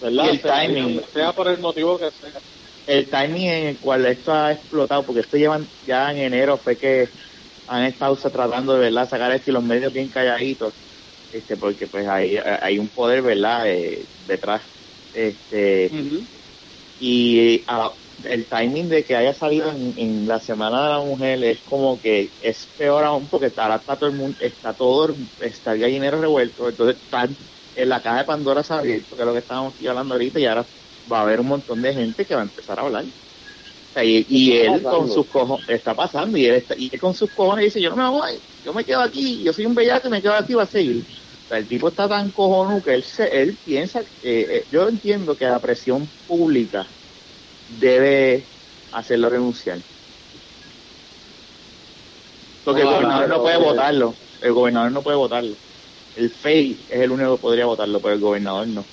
¿verdad? 0.01 0.31
el 0.31 0.41
timing. 0.41 1.03
Sea 1.13 1.33
por 1.33 1.49
el 1.49 1.59
motivo 1.59 1.99
que 1.99 2.11
sea. 2.13 2.41
El 2.87 3.09
timing 3.09 3.49
en 3.49 3.67
el 3.69 3.81
cual 3.81 4.07
esto 4.07 4.33
ha 4.33 4.53
explotado, 4.53 5.05
porque 5.05 5.21
esto 5.21 5.37
llevan 5.37 5.69
ya 5.85 6.11
en 6.11 6.19
enero, 6.19 6.59
fue 6.59 6.77
que 6.77 7.09
han 7.67 7.85
estado 7.85 8.17
tratando 8.17 8.75
de 8.75 8.81
verdad 8.81 9.09
sacar 9.09 9.33
esto 9.33 9.51
y 9.51 9.55
los 9.55 9.63
medios 9.63 9.93
bien 9.93 10.09
calladitos, 10.11 10.75
este, 11.31 11.57
porque 11.57 11.87
pues 11.87 12.07
hay, 12.09 12.37
hay 12.37 12.79
un 12.79 12.89
poder, 12.91 13.23
¿verdad?, 13.23 13.69
eh, 13.69 14.09
detrás. 14.19 14.63
Este, 15.13 15.91
Y 16.99 17.65
ah, 17.67 17.93
el 18.25 18.45
timing 18.45 18.89
de 18.89 19.05
que 19.05 19.17
haya 19.17 19.35
salido 19.35 19.71
en, 19.71 20.27
la 20.27 20.41
Semana 20.41 20.85
de 20.85 20.91
la 20.91 21.01
Mujer 21.01 21.43
es 21.45 21.59
como 21.69 22.01
que 22.01 22.31
es 22.43 22.67
peor 22.79 23.05
aún 23.05 23.27
porque 23.27 23.53
ahora 23.57 23.77
está 23.77 23.97
todo 23.97 24.11
el 24.11 24.17
mundo, 24.17 24.37
está 24.41 24.73
todo, 24.73 25.15
está 25.41 25.73
el 25.73 25.81
gallinero 25.81 26.21
revuelto, 26.21 26.69
entonces 26.69 26.97
está 27.03 27.29
en 27.77 27.89
la 27.89 28.01
caja 28.01 28.19
de 28.19 28.25
Pandora 28.25 28.63
se 28.63 28.75
abierto, 28.75 29.17
que 29.17 29.23
es 29.23 29.27
lo 29.27 29.33
que 29.33 29.39
estábamos 29.39 29.75
hablando 29.87 30.15
ahorita, 30.15 30.39
y 30.39 30.47
ahora 30.47 30.65
va 31.11 31.21
a 31.21 31.23
haber 31.23 31.41
un 31.41 31.49
montón 31.49 31.83
de 31.83 31.95
gente 31.95 32.25
que 32.25 32.35
va 32.35 32.41
a 32.41 32.45
empezar 32.45 32.79
a 32.79 32.83
hablar. 32.83 33.05
y, 34.03 34.53
él 34.53 34.83
con 34.83 35.11
sus 35.11 35.27
cojones, 35.27 35.69
está 35.69 35.95
pasando, 35.95 36.37
y 36.37 36.47
él, 36.47 36.57
está, 36.57 36.75
y 36.77 36.91
con 36.99 37.15
sus 37.15 37.31
cojones 37.31 37.67
dice, 37.67 37.81
yo 37.81 37.91
no 37.91 37.97
me 37.97 38.09
voy, 38.09 38.33
yo 38.65 38.73
me 38.73 38.85
quedo 38.85 39.01
aquí, 39.01 39.43
yo 39.43 39.53
soy 39.53 39.67
un 39.67 39.75
bellaco 39.75 40.09
y 40.09 40.11
me 40.11 40.23
quedo 40.23 40.35
aquí, 40.35 40.55
va 40.55 40.65
a 40.65 40.67
seguir. 40.67 41.05
el 41.51 41.67
tipo 41.67 41.89
está 41.89 42.09
tan 42.09 42.31
cojonudo 42.31 42.83
que 42.83 42.95
él, 42.95 43.03
se, 43.03 43.43
él 43.43 43.57
piensa, 43.65 44.03
eh, 44.23 44.65
yo 44.71 44.89
entiendo 44.89 45.37
que 45.37 45.45
la 45.45 45.59
presión 45.59 46.09
pública 46.27 46.87
debe 47.79 48.45
hacerlo 48.93 49.31
renunciar. 49.31 49.79
Porque 52.65 52.83
el 52.83 52.87
gobernador 52.87 53.29
no 53.29 53.43
puede 53.43 53.57
votarlo, 53.57 54.15
el 54.41 54.53
gobernador 54.53 54.93
no 54.93 55.03
puede 55.03 55.17
votarlo. 55.17 55.55
El 56.17 56.31
FEI 56.31 56.79
es 56.91 57.01
el 57.01 57.11
único 57.11 57.37
que 57.37 57.43
podría 57.43 57.67
votarlo, 57.67 58.01
pero 58.01 58.15
el 58.15 58.21
gobernador 58.21 58.67
no. 58.69 58.85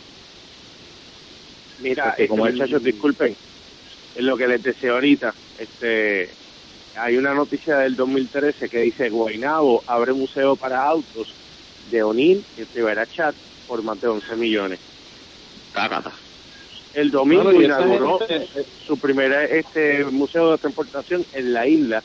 Mira, 1.80 2.12
este, 2.12 2.28
como 2.28 2.46
muchachos, 2.46 2.84
disculpen, 2.84 3.36
es 4.16 4.24
lo 4.24 4.38
que 4.38 4.48
les 4.48 4.64
decía 4.64 4.92
ahorita. 4.92 5.34
Este, 5.58 6.30
hay 6.96 7.18
una 7.18 7.34
noticia 7.34 7.78
del 7.78 7.96
2013 7.96 8.70
que 8.70 8.82
dice 8.82 9.10
Guaynabo 9.10 9.84
abre 9.88 10.14
museo 10.14 10.56
para 10.56 10.84
autos 10.84 11.34
de 11.92 12.04
O'Neill 12.04 12.44
y 12.58 12.64
Rivera 12.76 13.06
Chat 13.06 13.36
por 13.68 13.84
más 13.84 14.02
de 14.02 14.08
11 14.08 14.36
millones. 14.36 14.80
El 16.94 17.12
domingo 17.12 17.52
inauguró 17.52 18.20
su 18.86 18.98
primer 18.98 19.32
este 19.54 20.04
museo 20.06 20.52
de 20.52 20.58
transportación 20.58 21.24
en 21.34 21.54
la 21.54 21.68
isla. 21.68 22.04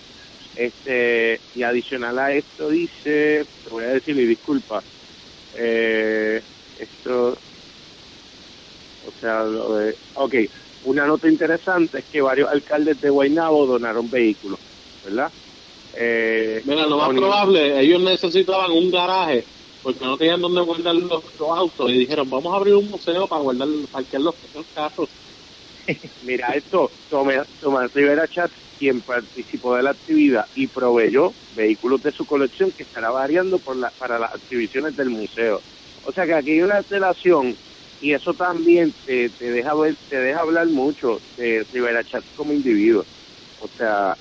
Este 0.56 1.40
y 1.54 1.62
adicional 1.62 2.18
a 2.18 2.32
esto 2.32 2.68
dice, 2.68 3.44
te 3.64 3.70
voy 3.70 3.84
a 3.84 3.88
decir 3.88 4.16
y 4.16 4.26
disculpa, 4.26 4.82
eh, 5.56 6.40
esto, 6.78 7.30
o 9.06 9.20
sea, 9.20 9.42
lo 9.42 9.76
de, 9.76 9.96
ok, 10.14 10.34
una 10.84 11.06
nota 11.06 11.28
interesante 11.28 11.98
es 11.98 12.04
que 12.04 12.20
varios 12.20 12.50
alcaldes 12.50 13.00
de 13.00 13.10
Guaynabo 13.10 13.66
donaron 13.66 14.08
vehículos, 14.10 14.60
¿verdad? 15.04 15.30
Eh, 15.96 16.62
Mira, 16.64 16.86
lo 16.86 16.98
más 16.98 17.10
probable, 17.10 17.80
ellos 17.80 18.02
necesitaban 18.02 18.70
un 18.70 18.90
garaje 18.90 19.44
porque 19.84 20.02
no 20.02 20.16
tenían 20.16 20.40
dónde 20.40 20.62
guardar 20.62 20.94
los, 20.94 21.22
autos 21.38 21.90
y 21.90 21.98
dijeron, 21.98 22.30
vamos 22.30 22.54
a 22.54 22.56
abrir 22.56 22.74
un 22.74 22.88
museo 22.88 23.28
para 23.28 23.42
guardar, 23.42 23.68
parquear 23.92 24.22
los, 24.22 24.34
los 24.54 24.66
carros. 24.74 25.10
Mira, 26.22 26.48
esto, 26.54 26.90
Tomás, 27.10 27.46
Tomás 27.60 27.92
Rivera 27.92 28.26
Chat, 28.26 28.50
quien 28.78 29.02
participó 29.02 29.76
de 29.76 29.82
la 29.82 29.90
actividad 29.90 30.46
y 30.54 30.68
proveyó 30.68 31.34
vehículos 31.54 32.02
de 32.02 32.12
su 32.12 32.24
colección 32.24 32.72
que 32.72 32.84
estará 32.84 33.10
variando 33.10 33.58
por 33.58 33.76
la, 33.76 33.90
para 33.98 34.18
las 34.18 34.34
exhibiciones 34.34 34.96
del 34.96 35.10
museo. 35.10 35.60
O 36.02 36.12
sea 36.12 36.24
que 36.24 36.32
aquí 36.32 36.52
hay 36.52 36.62
una 36.62 36.80
relación 36.88 37.54
y 38.00 38.14
eso 38.14 38.32
también 38.32 38.94
te, 39.04 39.28
te 39.28 39.50
deja 39.50 39.74
ver, 39.74 39.98
te 40.08 40.16
deja 40.16 40.40
hablar 40.40 40.66
mucho 40.68 41.20
de 41.36 41.66
Rivera 41.70 42.02
Chat 42.04 42.24
como 42.34 42.54
individuo. 42.54 43.04
O 43.58 43.68
sea, 43.76 44.16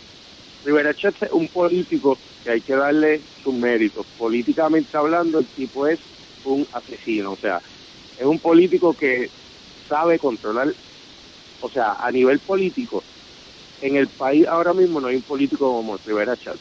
Rivera 0.63 0.93
Chat 0.95 1.21
es 1.21 1.31
un 1.31 1.49
político 1.49 2.21
que 2.43 2.51
hay 2.51 2.61
que 2.61 2.75
darle 2.75 3.27
sus 3.35 3.53
méritos. 3.53 4.07
Políticamente 4.15 4.97
hablando, 4.97 5.39
el 5.39 5.49
tipo 5.51 5.87
es 5.87 5.99
un 6.43 6.67
asesino, 6.71 7.33
o 7.33 7.37
sea, 7.37 7.61
es 8.15 8.25
un 8.25 8.39
político 8.41 8.95
que 8.95 9.33
sabe 9.87 10.19
controlar, 10.19 10.75
o 11.59 11.69
sea, 11.69 11.93
a 11.99 12.11
nivel 12.11 12.41
político, 12.41 13.05
en 13.79 13.95
el 13.97 14.11
país 14.11 14.47
ahora 14.47 14.73
mismo 14.73 15.01
no 15.01 15.07
hay 15.09 15.17
un 15.17 15.23
político 15.23 15.71
como 15.73 15.97
Rivera 16.03 16.37
Chat. 16.37 16.59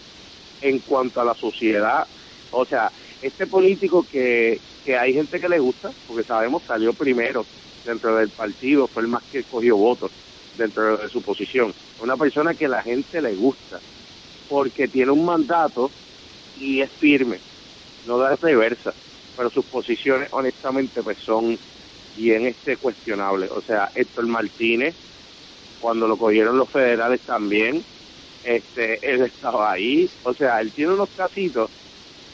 En 0.60 0.80
cuanto 0.80 1.20
a 1.20 1.24
la 1.24 1.34
sociedad, 1.34 2.08
o 2.50 2.66
sea, 2.66 2.92
este 3.20 3.46
político 3.48 4.06
que, 4.06 4.62
que 4.84 4.96
hay 4.96 5.14
gente 5.14 5.40
que 5.40 5.48
le 5.48 5.58
gusta, 5.60 5.92
porque 6.06 6.24
sabemos 6.24 6.64
salió 6.66 6.94
primero 6.94 7.48
dentro 7.84 8.16
del 8.16 8.30
partido, 8.32 8.88
fue 8.88 9.02
el 9.02 9.08
más 9.08 9.24
que 9.30 9.44
cogió 9.44 9.76
votos 9.76 10.12
dentro 10.52 10.98
de 10.98 11.08
su 11.10 11.22
posición. 11.22 11.74
Una 11.98 12.16
persona 12.16 12.54
que 12.54 12.68
la 12.68 12.82
gente 12.82 13.20
le 13.22 13.34
gusta, 13.36 13.82
porque 14.52 14.86
tiene 14.86 15.10
un 15.12 15.24
mandato 15.24 15.94
y 16.54 16.82
es 16.82 16.92
firme, 16.98 17.42
no 18.02 18.18
da 18.18 18.36
reversa, 18.36 18.94
pero 19.34 19.50
sus 19.50 19.66
posiciones 19.66 20.28
honestamente 20.32 21.02
pues 21.02 21.18
son 21.24 21.58
bien 22.14 22.46
este 22.46 22.76
cuestionables. 22.76 23.50
O 23.50 23.62
sea, 23.62 23.90
Héctor 23.94 24.26
Martínez 24.28 24.96
cuando 25.78 26.08
lo 26.08 26.18
cogieron 26.18 26.58
los 26.58 26.70
federales 26.70 27.22
también, 27.24 27.86
este, 28.42 28.98
él 29.02 29.22
estaba 29.22 29.72
ahí, 29.72 30.06
o 30.24 30.34
sea, 30.34 30.60
él 30.60 30.72
tiene 30.74 30.94
unos 30.94 31.10
casitos 31.14 31.70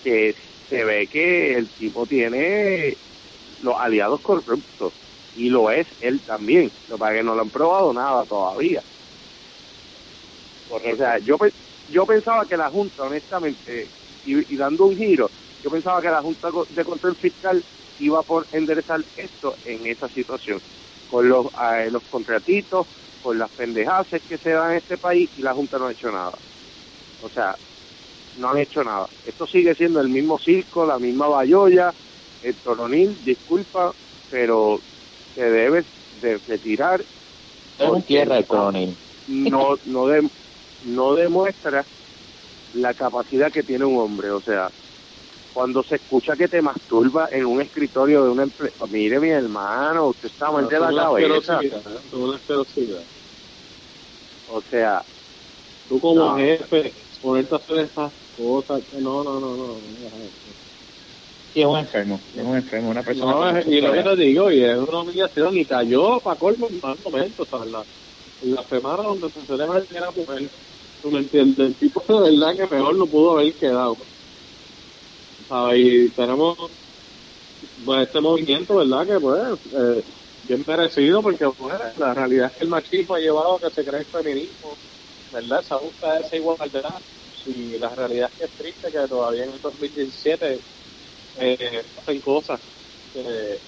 que 0.03 0.35
se 0.69 0.85
ve 0.85 1.09
que 1.09 1.55
el 1.55 1.73
tipo 1.73 2.07
tiene 2.07 2.99
los 3.59 3.75
aliados 3.79 4.21
corruptos 4.23 4.95
y 5.35 5.51
lo 5.51 5.71
es 5.71 5.89
él 6.01 6.23
también, 6.25 6.73
lo 6.87 6.99
para 6.99 7.17
que 7.17 7.25
no 7.25 7.35
lo 7.37 7.43
han 7.43 7.51
probado 7.51 7.93
nada 7.95 8.27
todavía. 8.27 8.83
O 10.69 10.97
sea, 10.97 11.19
yo, 11.21 11.37
yo 11.93 12.07
pensaba 12.07 12.45
que 12.47 12.57
la 12.57 12.71
Junta, 12.71 13.03
honestamente, 13.03 13.89
y, 14.25 14.57
dando 14.57 14.87
un 14.87 14.97
giro, 14.97 15.31
yo 15.63 15.71
pensaba 15.71 16.01
que 16.01 16.09
la 16.09 16.23
Junta 16.23 16.51
de 16.71 16.85
Control 16.85 17.17
Fiscal 17.17 17.63
iba 17.99 18.23
por 18.23 18.47
enderezar 18.53 19.01
esto 19.17 19.55
en 19.65 19.87
esa 19.87 20.09
situación, 20.09 20.61
con 21.11 21.29
los, 21.29 21.47
eh, 21.47 21.89
los 21.91 22.03
contratitos, 22.05 22.87
por 23.23 23.37
las 23.37 23.51
pendejadas 23.51 24.07
que 24.29 24.39
se 24.39 24.51
dan 24.51 24.73
en 24.73 24.77
este 24.79 24.99
país 24.99 25.31
y 25.37 25.43
la 25.43 25.55
Junta 25.55 25.79
no 25.79 25.87
ha 25.87 25.93
hecho 25.93 26.11
nada. 26.11 26.33
O 27.23 27.29
sea, 27.29 27.57
no 28.37 28.51
han 28.51 28.59
hecho 28.59 28.85
nada. 28.85 29.09
Esto 29.27 29.47
sigue 29.47 29.75
siendo 29.75 30.01
el 30.01 30.09
mismo 30.09 30.39
circo, 30.39 30.87
la 30.87 30.99
misma 30.99 31.27
bayoya, 31.27 31.93
el 32.43 32.55
toronil, 32.57 33.17
disculpa, 33.25 33.93
pero 34.31 34.79
se 35.35 35.43
debe 35.43 35.85
de 36.21 36.39
retirar. 36.47 37.05
Es 37.79 38.07
tierra 38.07 38.39
el 38.39 38.47
coronel. 38.47 38.97
No, 39.27 39.77
no, 39.85 40.07
de, 40.07 40.29
no 40.87 41.15
demuestra 41.15 41.85
la 42.75 42.95
capacidad 42.95 43.51
que 43.51 43.63
tiene 43.63 43.85
un 43.85 43.99
hombre. 43.99 44.31
O 44.31 44.41
sea, 44.41 44.71
cuando 45.55 45.83
se 45.83 45.97
escucha 45.97 46.37
que 46.37 46.49
te 46.49 46.63
masturba 46.63 47.29
en 47.31 47.47
un 47.47 47.61
escritorio 47.61 48.25
de 48.25 48.31
una 48.31 48.45
empresa, 48.45 48.87
mire 48.91 49.19
mi 49.19 49.31
hermano, 49.31 50.09
usted 50.09 50.29
está 50.29 50.51
mal 50.51 50.69
de 50.69 50.79
la 50.79 50.95
cabeza. 50.95 51.61
O 54.51 54.63
sea, 54.63 55.03
tú 55.89 56.01
como 56.01 56.37
jefe, 56.37 56.93
ponerte 57.21 57.55
a 57.55 57.59
hacer 57.59 57.79
esas 57.81 58.13
cosas, 58.37 58.81
no, 59.01 59.25
no, 59.25 59.41
no, 59.41 59.57
no. 59.57 59.75
Sí, 61.53 61.61
es 61.63 61.67
un 61.67 61.79
enfermo, 61.79 62.21
es 62.37 62.45
un 62.45 62.57
enfermo, 62.57 62.91
una 62.91 63.03
persona. 63.03 63.53
No, 63.53 63.71
y 63.71 63.81
lo 63.81 63.93
que 63.93 64.03
te 64.03 64.17
digo, 64.17 64.51
y 64.51 64.65
es 64.65 64.77
una 64.77 65.01
humillación, 65.01 65.57
y 65.57 65.65
cayó 65.65 66.21
para 66.21 66.39
colmo 66.39 66.69
en 66.69 66.81
más 66.81 66.97
momentos, 67.05 67.49
o 67.51 67.59
sea, 67.59 67.67
la, 67.67 67.85
la 68.43 68.63
semana 68.65 69.03
donde 69.03 69.31
se 69.31 69.41
celebra 69.41 69.79
el 69.79 69.89
Día 69.89 70.01
de 70.01 70.07
la 70.07 70.13
Mujer, 70.13 70.51
tú 71.03 71.11
me 71.11 71.21
entiendes, 71.21 71.59
el 71.59 71.77
tipo 71.77 72.05
de 72.09 72.31
verdad 72.31 72.57
que 72.57 72.77
mejor 72.77 72.97
no 72.97 73.07
pudo 73.07 73.39
haber 73.39 73.57
quedado. 73.57 73.97
Y 75.75 76.11
tenemos 76.11 76.57
pues, 77.85 78.07
este 78.07 78.21
movimiento, 78.21 78.75
¿verdad? 78.77 79.07
Que 79.07 79.21
pues, 79.21 79.41
eh, 79.67 80.05
bien 80.43 80.65
merecido, 80.67 81.23
porque 81.23 81.49
pues, 81.57 81.75
la 81.97 82.15
realidad 82.15 82.51
es 82.53 82.59
que 82.59 82.65
el 82.65 82.71
machismo 82.71 83.15
ha 83.15 83.21
llevado 83.21 83.57
a 83.57 83.61
que 83.61 83.71
se 83.71 83.85
cree 83.85 84.01
el 84.01 84.07
feminismo, 84.07 84.77
¿verdad? 85.31 85.61
Esa 85.61 85.79
busca 85.79 86.19
esa 86.19 86.37
igualdad. 86.37 87.03
Y 87.47 87.79
la 87.79 87.95
realidad 87.95 88.31
es 88.33 88.39
que 88.39 88.45
es 88.45 88.53
triste 88.53 88.93
que 88.93 89.09
todavía 89.09 89.45
en 89.45 89.53
el 89.53 89.61
2017 89.61 90.61
eh, 91.37 91.83
hacen 91.97 92.21
cosas 92.21 92.61
que, 93.13 93.61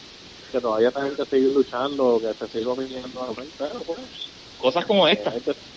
que 0.51 0.61
todavía 0.61 0.91
tienen 0.91 1.17
que 1.17 1.25
seguir 1.25 1.49
luchando, 1.49 2.21
que 2.21 2.35
se 2.35 2.59
sigue 2.59 2.75
viniendo 2.77 3.35
pero 3.57 3.81
pues, 3.85 4.33
cosas 4.57 4.85
como 4.85 5.09
esta, 5.09 5.33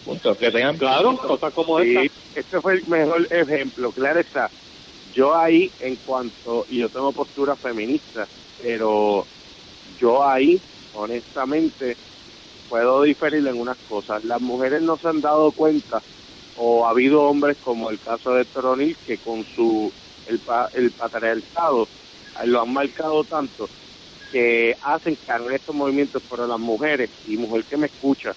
este, 0.05 0.36
que 0.38 0.51
tengan 0.51 0.77
claro, 0.77 1.17
cosas 1.17 1.53
como 1.53 1.79
esta. 1.79 2.01
Este 2.36 2.62
fue 2.62 2.74
el 2.75 2.88
mejor 2.88 3.27
ejemplo, 3.31 3.91
claro 3.91 4.19
está 4.19 4.50
yo 5.13 5.36
ahí, 5.36 5.72
en 5.79 5.95
cuanto, 5.98 6.65
y 6.69 6.79
yo 6.79 6.89
tengo 6.89 7.12
postura 7.12 7.55
feminista, 7.55 8.27
pero 8.62 9.25
yo 10.00 10.24
ahí, 10.25 10.60
honestamente, 10.93 11.95
puedo 12.67 13.03
diferir 13.03 13.45
en 13.45 13.60
unas 13.60 13.77
cosas. 13.88 14.24
Las 14.24 14.41
mujeres 14.41 14.81
no 14.81 14.98
se 14.98 15.07
han 15.07 15.22
dado 15.22 15.51
cuenta, 15.51 16.01
o 16.57 16.86
ha 16.86 16.89
habido 16.89 17.22
hombres 17.22 17.57
como 17.63 17.89
el 17.89 18.00
caso 18.00 18.31
de 18.31 18.45
Toronil, 18.45 18.98
que 19.05 19.17
con 19.19 19.43
su, 19.55 19.91
el, 20.25 20.41
el 20.74 20.91
patriarcado 20.91 21.88
lo 22.45 22.62
han 22.62 22.74
marcado 22.74 23.24
tanto, 23.25 23.69
que 24.31 24.75
hacen 24.81 25.15
que 25.15 25.31
hagan 25.31 25.53
estos 25.53 25.75
movimientos, 25.75 26.24
pero 26.27 26.48
las 26.48 26.60
mujeres, 26.60 27.12
y 27.27 27.38
mujer 27.38 27.65
que 27.65 27.77
me 27.77 27.88
escucha, 27.88 28.33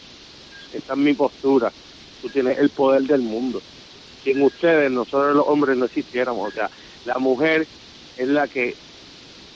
esta 0.77 0.93
es 0.95 0.99
mi 0.99 1.15
postura, 1.15 1.73
tú 2.21 2.29
tienes 2.29 2.59
el 2.59 2.71
poder 2.71 3.03
del 3.03 3.23
mundo 3.23 3.63
sin 4.27 4.43
ustedes 4.43 4.91
nosotros 4.91 5.37
los 5.37 5.47
hombres 5.47 5.77
no 5.77 5.85
existiéramos. 5.85 6.49
O 6.49 6.51
sea, 6.51 6.69
la 7.05 7.19
mujer 7.19 7.69
es 8.17 8.29
la 8.29 8.49
que 8.49 8.75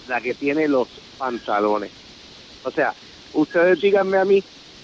la 0.06 0.20
que 0.20 0.34
tiene 0.34 0.68
los 0.68 0.88
pantalones. 1.16 1.90
O 2.62 2.70
sea, 2.70 2.94
ustedes 3.32 3.80
díganme 3.80 4.18
a 4.18 4.24
mí, 4.24 4.42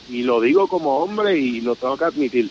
y 0.09 0.23
lo 0.23 0.41
digo 0.41 0.67
como 0.67 0.99
hombre 0.99 1.39
y 1.39 1.61
lo 1.61 1.77
tengo 1.77 1.97
que 1.97 2.05
admitir, 2.05 2.51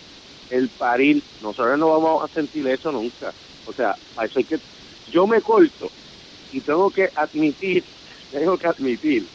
el 0.50 0.70
parir, 0.70 1.24
nosotros 1.42 1.78
no 1.78 1.90
vamos 1.90 2.24
a 2.24 2.34
sentir 2.34 2.68
eso 2.68 2.92
nunca. 2.92 3.34
O 3.66 3.74
sea, 3.74 3.96
a 4.16 4.26
eso 4.26 4.40
hay 4.40 4.46
que, 4.46 4.58
yo 5.08 5.28
me 5.28 5.42
corto 5.42 5.92
y 6.52 6.62
tengo 6.62 6.90
que 6.90 7.10
admitir, 7.16 7.84
tengo 8.32 8.58
que 8.58 8.68
admitir 8.68 9.28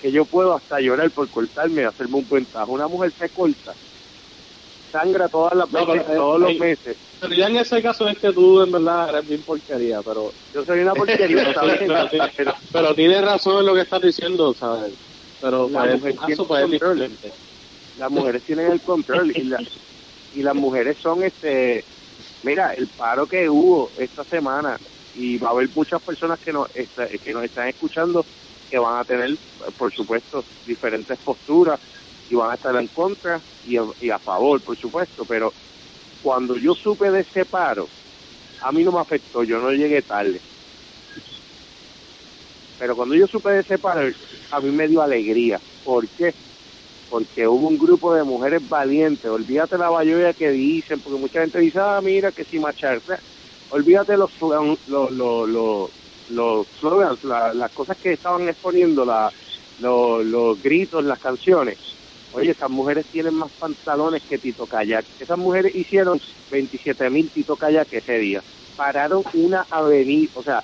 que 0.00 0.12
yo 0.12 0.24
puedo 0.24 0.54
hasta 0.54 0.80
llorar 0.80 1.10
por 1.10 1.28
cortarme 1.28 1.82
y 1.82 1.84
hacerme 1.84 2.16
un 2.16 2.28
buen 2.28 2.46
Una 2.68 2.88
mujer 2.88 3.12
se 3.18 3.28
corta, 3.30 3.74
sangra 4.92 5.28
todas 5.28 5.54
las 5.54 5.70
veces, 5.70 6.02
eh, 6.08 6.14
todos 6.14 6.40
los 6.40 6.58
meses. 6.58 6.96
Pero 7.20 7.34
ya 7.34 7.46
en 7.46 7.56
ese 7.56 7.82
caso 7.82 8.08
es 8.08 8.18
que 8.18 8.32
tú 8.32 8.62
en 8.62 8.72
verdad 8.72 9.10
eres 9.10 9.28
bien 9.28 9.42
porquería, 9.42 10.02
pero... 10.02 10.32
Yo 10.54 10.64
soy 10.64 10.80
una 10.80 10.94
porquería, 10.94 11.52
¿sabes? 11.54 11.80
pero, 12.36 12.54
pero, 12.72 12.94
tienes 12.94 13.22
razón 13.22 13.60
en 13.60 13.66
lo 13.66 13.74
que 13.74 13.80
estás 13.82 14.02
diciendo, 14.02 14.54
¿sabes? 14.54 14.92
Pero 15.40 15.68
la 15.68 15.84
mujer 15.84 16.14
caso, 16.16 16.46
pues, 16.46 16.80
Las 17.98 18.10
mujeres 18.10 18.42
tienen 18.42 18.72
el 18.72 18.80
control 18.80 19.36
y, 19.36 19.44
la, 19.44 19.62
y 20.34 20.42
las 20.42 20.54
mujeres 20.54 20.96
son 20.98 21.22
este... 21.22 21.84
Mira, 22.42 22.74
el 22.74 22.86
paro 22.86 23.26
que 23.26 23.48
hubo 23.48 23.90
esta 23.98 24.22
semana 24.22 24.78
y 25.14 25.38
va 25.38 25.48
a 25.48 25.50
haber 25.52 25.68
muchas 25.74 26.00
personas 26.02 26.38
que 26.38 26.52
nos, 26.52 26.68
que 26.68 27.32
nos 27.32 27.44
están 27.44 27.68
escuchando 27.68 28.24
que 28.70 28.78
van 28.78 29.00
a 29.00 29.04
tener, 29.04 29.36
por 29.78 29.92
supuesto, 29.92 30.44
diferentes 30.66 31.18
posturas 31.18 31.80
y 32.28 32.34
van 32.34 32.50
a 32.50 32.54
estar 32.54 32.74
en 32.76 32.88
contra 32.88 33.40
y 33.64 34.08
a, 34.08 34.18
favor, 34.18 34.60
por 34.60 34.76
supuesto, 34.76 35.24
pero 35.24 35.52
cuando 36.22 36.56
yo 36.56 36.74
supe 36.74 37.10
de 37.10 37.20
ese 37.20 37.44
paro, 37.44 37.88
a 38.62 38.72
mí 38.72 38.84
no 38.84 38.92
me 38.92 39.00
afectó, 39.00 39.44
yo 39.44 39.58
no 39.58 39.70
llegué 39.70 40.02
tarde. 40.02 40.40
Pero 42.78 42.94
cuando 42.94 43.14
yo 43.14 43.26
supe 43.26 43.50
de 43.50 43.60
ese 43.60 43.78
paro, 43.78 44.08
a 44.50 44.60
mí 44.60 44.70
me 44.70 44.88
dio 44.88 45.02
alegría. 45.02 45.60
¿Por 45.84 46.06
qué? 46.08 46.34
Porque 47.08 47.46
hubo 47.46 47.68
un 47.68 47.78
grupo 47.78 48.14
de 48.14 48.24
mujeres 48.24 48.68
valientes. 48.68 49.24
Olvídate 49.24 49.78
la 49.78 49.88
bayoya 49.88 50.32
que 50.32 50.50
dicen, 50.50 51.00
porque 51.00 51.18
mucha 51.18 51.40
gente 51.40 51.60
dice, 51.60 51.78
ah, 51.80 52.00
mira, 52.02 52.32
que 52.32 52.44
si 52.44 52.58
macharse. 52.58 53.14
Olvídate 53.70 54.16
los, 54.16 54.30
los, 54.40 54.78
los, 54.88 55.48
los, 55.48 55.90
slogans, 56.28 57.24
las 57.24 57.70
cosas 57.72 57.96
que 57.96 58.12
estaban 58.14 58.48
exponiendo, 58.48 59.04
la, 59.04 59.30
los 59.80 60.62
gritos, 60.62 61.04
las 61.04 61.18
canciones 61.18 61.78
Oye, 62.36 62.50
esas 62.50 62.68
mujeres 62.68 63.06
tienen 63.06 63.34
más 63.34 63.50
pantalones 63.52 64.22
que 64.22 64.36
Tito 64.36 64.66
Kayak. 64.66 65.06
Esas 65.18 65.38
mujeres 65.38 65.74
hicieron 65.74 66.20
27 66.50 67.08
mil 67.08 67.30
Tito 67.30 67.56
Kayak 67.56 67.90
ese 67.92 68.18
día. 68.18 68.42
Pararon 68.76 69.22
una 69.32 69.66
avenida, 69.70 70.30
o 70.34 70.42
sea, 70.42 70.62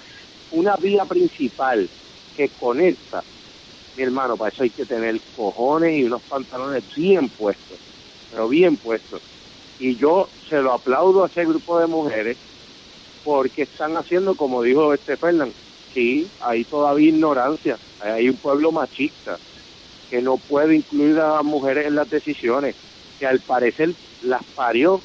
una 0.51 0.77
vía 0.77 1.07
principal 1.07 1.89
que 2.37 2.51
conecta. 2.61 3.23
Mi 3.97 4.03
hermano, 4.03 4.37
para 4.37 4.53
eso 4.53 4.65
hay 4.65 4.71
que 4.71 4.85
tener 4.85 5.19
cojones 5.35 5.99
y 5.99 6.05
unos 6.05 6.21
pantalones 6.23 6.85
bien 6.95 7.31
puestos, 7.31 7.79
pero 8.31 8.49
bien 8.49 8.77
puestos. 8.77 9.23
Y 9.79 9.97
yo 9.97 10.29
se 10.51 10.61
lo 10.61 10.75
aplaudo 10.75 11.25
a 11.25 11.29
ese 11.29 11.47
grupo 11.47 11.79
de 11.79 11.87
mujeres 11.87 12.37
porque 13.25 13.63
están 13.63 13.97
haciendo, 13.97 14.35
como 14.35 14.63
dijo 14.63 14.93
este 14.93 15.17
Fernán, 15.17 15.53
sí, 15.93 16.29
hay 16.41 16.65
todavía 16.65 17.09
ignorancia, 17.09 17.79
hay 18.01 18.29
un 18.29 18.37
pueblo 18.37 18.73
machista 18.73 19.39
que 20.11 20.21
no 20.21 20.37
puede 20.37 20.77
incluir 20.77 21.19
a 21.19 21.37
las 21.37 21.45
mujeres 21.45 21.87
en 21.87 21.95
las 21.95 22.11
decisiones, 22.11 22.75
que 23.19 23.27
al 23.27 23.41
parecer 23.41 23.91
las 24.23 24.43
parió 24.55 25.01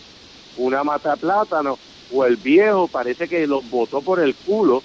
una 0.57 0.83
mata 0.83 1.15
plátano 1.15 1.77
o 2.11 2.25
el 2.25 2.35
viejo 2.37 2.87
parece 2.87 3.27
que 3.27 3.45
los 3.47 3.69
votó 3.69 4.01
por 4.01 4.19
el 4.19 4.33
culo 4.35 4.81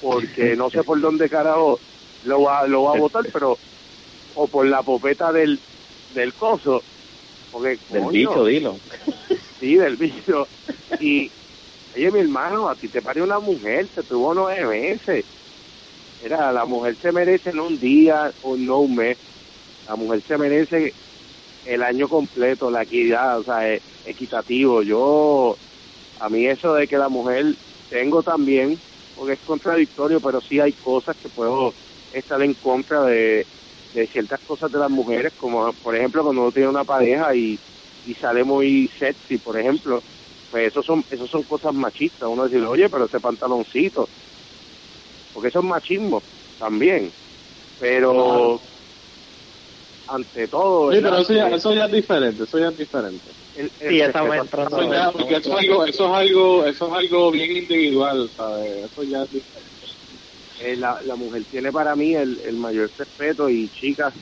porque 0.00 0.54
no 0.56 0.70
sé 0.70 0.82
por 0.82 1.00
dónde 1.00 1.28
carajo 1.28 1.78
lo 2.24 2.42
va, 2.42 2.66
lo 2.66 2.84
va 2.84 2.94
a 2.94 2.98
votar, 2.98 3.24
pero 3.32 3.56
o 4.34 4.46
por 4.46 4.66
la 4.66 4.82
popeta 4.82 5.32
del, 5.32 5.58
del 6.14 6.32
coso. 6.34 6.82
Porque, 7.50 7.78
del 7.90 8.06
bicho, 8.08 8.44
dilo. 8.44 8.76
Sí, 9.60 9.76
del 9.76 9.96
bicho. 9.96 10.46
Y, 11.00 11.30
oye, 11.94 12.10
mi 12.10 12.20
hermano, 12.20 12.68
a 12.68 12.76
ti 12.76 12.88
te 12.88 13.02
parió 13.02 13.24
una 13.24 13.40
mujer, 13.40 13.90
se 13.94 14.02
tuvo 14.04 14.34
nueve 14.34 14.66
meses. 14.66 15.26
Era, 16.18 16.52
la 16.52 16.64
mujer 16.66 16.96
se 17.00 17.12
merece 17.12 17.52
no 17.52 17.66
un 17.66 17.78
día 17.78 18.32
o 18.40 18.56
no 18.56 18.80
un 18.80 18.96
mes. 18.96 19.18
La 19.86 19.96
mujer 19.96 20.22
se 20.26 20.38
merece 20.38 20.94
el 21.64 21.82
año 21.82 22.08
completo, 22.08 22.70
la 22.70 22.82
equidad, 22.84 23.40
o 23.40 23.44
sea, 23.44 23.72
es 23.72 23.82
equitativo. 24.04 24.82
Yo, 24.82 25.58
a 26.16 26.28
mí 26.28 26.46
eso 26.46 26.74
de 26.74 26.88
que 26.88 26.98
la 26.98 27.08
mujer 27.08 27.56
tengo 27.88 28.22
también, 28.22 28.82
porque 29.14 29.34
es 29.34 29.40
contradictorio, 29.42 30.20
pero 30.20 30.40
sí 30.40 30.60
hay 30.60 30.74
cosas 30.74 31.16
que 31.18 31.28
puedo 31.30 31.76
estar 32.10 32.42
en 32.42 32.54
contra 32.54 33.02
de, 33.04 33.48
ciertas 34.12 34.40
cosas 34.42 34.72
de 34.72 34.78
las 34.78 34.90
mujeres, 34.90 35.32
como 35.36 35.72
por 35.74 35.96
ejemplo 35.96 36.24
cuando 36.24 36.42
uno 36.42 36.52
tiene 36.52 36.68
una 36.68 36.84
pareja 36.84 37.34
y 37.34 37.60
sale 38.20 38.44
muy 38.44 38.90
sexy, 38.98 39.38
por 39.38 39.58
ejemplo, 39.58 40.04
pues 40.54 40.68
eso 40.68 40.84
son, 40.84 41.04
eso 41.10 41.26
son 41.26 41.42
cosas 41.42 41.74
machistas. 41.74 42.28
Uno 42.28 42.46
dice, 42.46 42.64
oye, 42.64 42.88
pero 42.88 43.06
ese 43.06 43.18
pantaloncito, 43.18 44.08
porque 45.32 45.48
eso 45.48 45.58
es 45.58 45.64
machismo 45.64 46.22
también. 46.56 47.12
Pero 47.76 48.62
ante 50.06 50.46
todo. 50.46 50.92
Sí, 50.92 51.00
pero 51.02 51.16
eso 51.16 51.32
ya, 51.32 51.48
eso 51.48 51.74
ya 51.74 51.86
es 51.86 51.90
diferente, 51.90 52.44
eso 52.44 52.56
ya 52.60 52.68
es 52.68 52.76
diferente. 52.76 53.32
sí, 53.52 54.00
estamos 54.00 54.36
entrando. 54.36 54.80
Eso, 54.80 54.92
ya, 54.92 55.10
porque 55.10 55.34
eso, 55.34 55.58
es 55.58 55.68
algo, 55.68 55.84
eso, 55.86 56.04
es 56.04 56.12
algo, 56.20 56.64
eso 56.66 56.86
es 56.86 56.92
algo 56.98 57.32
bien 57.32 57.56
individual, 57.56 58.30
¿sabes? 58.36 58.84
Eso 58.84 59.02
ya 59.02 59.22
es 59.24 59.30
diferente. 59.30 59.86
Eh, 60.60 60.76
la, 60.76 61.00
la 61.02 61.16
mujer 61.16 61.46
tiene 61.50 61.72
para 61.72 61.96
mí 61.96 62.14
el, 62.14 62.40
el 62.44 62.56
mayor 62.56 62.92
respeto 62.96 63.48
y 63.48 63.70
chicas, 63.70 64.14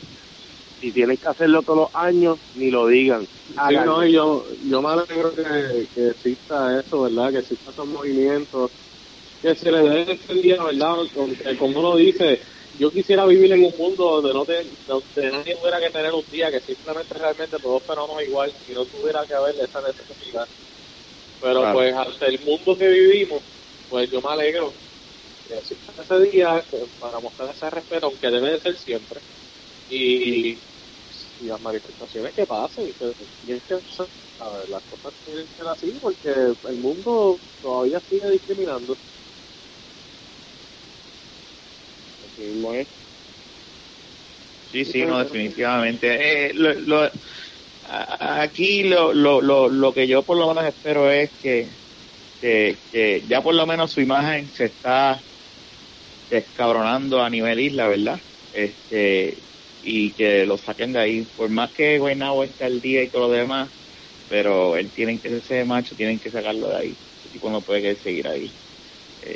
si 0.83 0.91
tienen 0.93 1.17
que 1.17 1.29
hacerlo 1.29 1.63
todos 1.63 1.79
los 1.79 1.89
años, 1.95 2.41
ni 2.55 2.69
lo 2.69 2.89
digan. 2.89 3.25
Sí, 3.47 3.75
no, 3.87 4.05
y 4.05 4.15
yo, 4.15 4.45
yo 4.65 4.83
me 4.83 4.89
alegro 4.89 5.33
que, 5.33 5.87
que 5.95 6.09
exista 6.09 6.81
eso, 6.81 7.03
¿verdad? 7.03 7.31
Que 7.31 7.39
exista 7.39 7.71
esos 7.71 7.87
movimientos, 7.87 8.73
que 9.41 9.55
se 9.55 9.71
le 9.71 9.79
dé 9.79 10.13
este 10.13 10.35
día, 10.35 10.61
¿verdad? 10.61 10.97
Como 11.57 11.79
uno 11.79 11.97
dice, 11.97 12.41
yo 12.73 12.91
quisiera 12.91 13.25
vivir 13.27 13.53
en 13.53 13.65
un 13.65 13.73
mundo 13.79 14.21
donde 14.21 14.35
no 14.35 14.45
te, 14.45 14.77
donde 14.85 15.31
nadie 15.31 15.55
tuviera 15.57 15.79
que 15.79 15.91
tener 15.91 16.13
un 16.13 16.25
día 16.29 16.51
que 16.51 16.61
simplemente 16.61 17.15
realmente 17.15 17.59
todos 17.59 17.85
fuéramos 17.85 18.21
igual 18.25 18.53
y 18.67 18.73
no 18.73 18.85
tuviera 18.87 19.25
que 19.25 19.35
haber 19.35 19.55
esa 19.61 19.81
necesidad. 19.83 20.49
Pero 21.41 21.73
pues 21.73 21.95
ante 21.95 22.27
el 22.27 22.41
mundo 22.45 22.77
que 22.77 22.89
vivimos, 22.89 23.43
pues 23.89 24.11
yo 24.11 24.21
me 24.21 24.31
alegro 24.31 24.73
que 25.47 25.59
exista 25.59 25.93
ese 26.03 26.21
día 26.31 26.65
para 26.99 27.21
mostrar 27.21 27.51
ese 27.51 27.71
respeto, 27.71 28.07
aunque 28.07 28.31
debe 28.31 28.51
de 28.51 28.61
ser 28.61 28.77
siempre. 28.77 29.21
Y, 29.89 30.72
y 31.43 31.47
las 31.47 31.61
manifestaciones 31.61 32.33
que 32.35 32.47
pasen, 32.47 32.89
y, 32.89 32.95
que, 32.95 33.11
es 33.55 33.63
que 33.65 33.75
ver, 33.75 34.69
las 34.69 34.83
cosas 34.85 35.13
tienen 35.25 35.49
que 35.49 35.55
ser 35.55 35.67
así 35.67 35.93
porque 36.01 36.31
el 36.31 36.77
mundo 36.77 37.41
todavía 37.61 38.01
sigue 38.09 38.31
discriminando. 38.31 38.97
Sí, 44.71 44.85
sí, 44.85 45.05
no, 45.05 45.19
definitivamente. 45.19 46.47
Eh, 46.47 46.53
lo, 46.55 47.11
aquí 47.85 48.85
lo, 48.85 49.13
lo, 49.13 49.69
lo, 49.69 49.93
que 49.93 50.07
yo 50.07 50.25
por 50.25 50.39
lo 50.39 50.49
menos 50.49 50.65
espero 50.65 51.11
es 51.11 51.33
que, 51.41 51.69
que, 52.41 53.25
ya 53.27 53.43
por 53.43 53.55
lo 53.55 53.67
menos 53.67 53.93
su 53.93 54.01
imagen 54.01 54.49
se 54.51 54.67
está 54.67 55.23
descabronando 56.31 57.21
a 57.21 57.29
nivel 57.29 57.61
isla, 57.61 57.89
¿verdad? 57.89 58.19
Este, 58.53 59.43
y 59.83 60.13
que 60.13 60.47
lo 60.47 60.57
saquen 60.57 60.93
de 60.93 61.01
ahí. 61.01 61.27
Por 61.37 61.51
más 61.51 61.73
que 61.73 61.99
Guaynabo 61.99 62.45
esté 62.45 62.65
al 62.65 62.81
día 62.81 63.03
y 63.03 63.11
todo 63.11 63.29
lo 63.29 63.35
demás, 63.35 63.71
pero 64.29 64.77
él 64.77 64.91
tienen 64.93 65.19
que 65.19 65.37
ese 65.37 65.65
macho, 65.65 65.95
tienen 65.97 66.19
que 66.19 66.31
sacarlo 66.31 66.69
de 66.69 66.77
ahí. 66.77 66.97
y 67.33 67.39
no 67.39 67.61
puede 67.61 67.97
seguir 67.97 68.29
ahí. 68.29 68.53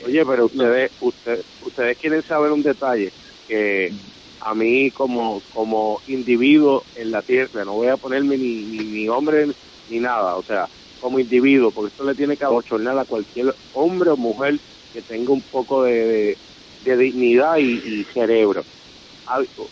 Oye, 0.04 0.24
pero 0.26 0.46
ustedes, 0.46 0.90
ustedes, 1.00 1.44
ustedes 1.60 1.96
quieren 1.98 2.22
saber 2.22 2.50
un 2.50 2.62
detalle 2.62 3.12
que 3.46 3.92
a 4.40 4.54
mí 4.54 4.90
como, 4.90 5.42
como 5.52 6.00
individuo 6.06 6.84
en 6.94 7.10
la 7.10 7.22
tierra, 7.22 7.64
no 7.64 7.74
voy 7.74 7.88
a 7.88 7.96
ponerme 7.96 8.36
ni, 8.36 8.64
ni, 8.64 9.08
hombre 9.08 9.46
ni 9.88 9.98
nada, 9.98 10.36
o 10.36 10.42
sea, 10.42 10.68
como 10.98 11.18
individuo, 11.18 11.72
porque 11.72 11.90
esto 11.90 12.04
le 12.04 12.14
tiene 12.14 12.36
que 12.36 12.44
abochornar 12.44 12.98
a 12.98 13.04
cualquier 13.04 13.54
hombre 13.72 14.10
o 14.10 14.16
mujer 14.16 14.58
que 14.92 15.02
tenga 15.02 15.32
un 15.32 15.42
poco 15.42 15.84
de, 15.84 16.38
de, 16.80 16.96
dignidad 16.96 17.58
y, 17.58 18.04
cerebro. 18.12 18.62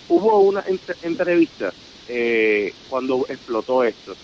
Hubo 0.08 0.40
una 0.40 0.64
entrevista 1.02 1.72
eh, 2.08 2.72
cuando 2.88 3.24
explotó 3.28 3.84
esto 3.84 4.14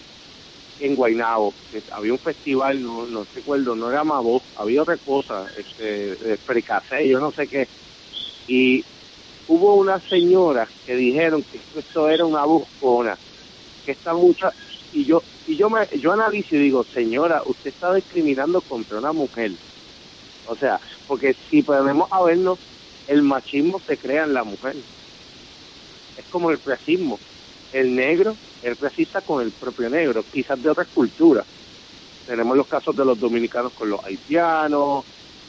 en 0.79 0.97
Guaynabo, 0.97 1.55
había 1.93 2.13
un 2.13 2.19
festival, 2.19 2.83
no, 2.83 3.07
no 3.07 3.27
recuerdo, 3.35 3.75
no 3.75 3.91
era 3.91 4.03
Mabo, 4.03 4.43
había 4.57 4.83
otra 4.83 4.97
cosa, 4.97 5.47
este, 5.59 6.17
de 6.17 7.09
yo 7.09 7.21
no 7.21 7.31
sé 7.33 7.47
qué, 7.49 7.69
y 8.47 8.83
hubo 9.47 9.75
unas 9.75 10.03
señoras 10.09 10.71
que 10.87 10.97
dijeron 10.97 11.43
que 11.43 11.61
esto 11.79 12.09
era 12.09 12.25
una 12.25 12.47
buscona, 12.47 13.19
que 13.85 13.93
esta 13.93 14.15
mucha, 14.15 14.55
y 14.93 15.05
yo 15.05 15.23
y 15.47 15.57
yo 15.57 15.69
me 15.69 15.87
yo 15.99 16.13
analizo 16.13 16.55
y 16.55 16.59
digo 16.59 16.85
señora 16.85 17.43
usted 17.45 17.71
está 17.71 17.95
discriminando 17.95 18.61
contra 18.63 18.99
una 18.99 19.13
mujer 19.13 19.51
o 20.47 20.57
sea 20.57 20.81
porque 21.07 21.35
si 21.49 21.63
podemos 21.63 22.09
a 22.11 22.21
el 23.07 23.23
machismo 23.23 23.81
se 23.81 23.97
crea 23.99 24.25
en 24.25 24.35
la 24.35 24.45
mujer 24.45 24.77
es 26.21 26.27
como 26.27 26.51
el 26.51 26.59
racismo 26.65 27.19
el 27.73 27.95
negro 27.95 28.37
es 28.63 28.79
racista 28.79 29.21
con 29.21 29.43
el 29.43 29.53
propio 29.53 29.89
negro 29.89 30.25
quizás 30.31 30.63
de 30.63 30.71
otras 30.71 30.89
culturas. 30.89 31.47
Tenemos 32.27 32.57
los 32.57 32.67
casos 32.67 32.97
de 32.97 33.05
los 33.05 33.19
dominicanos 33.19 33.73
con 33.73 33.91
los 33.91 34.05
haitianos 34.05 35.05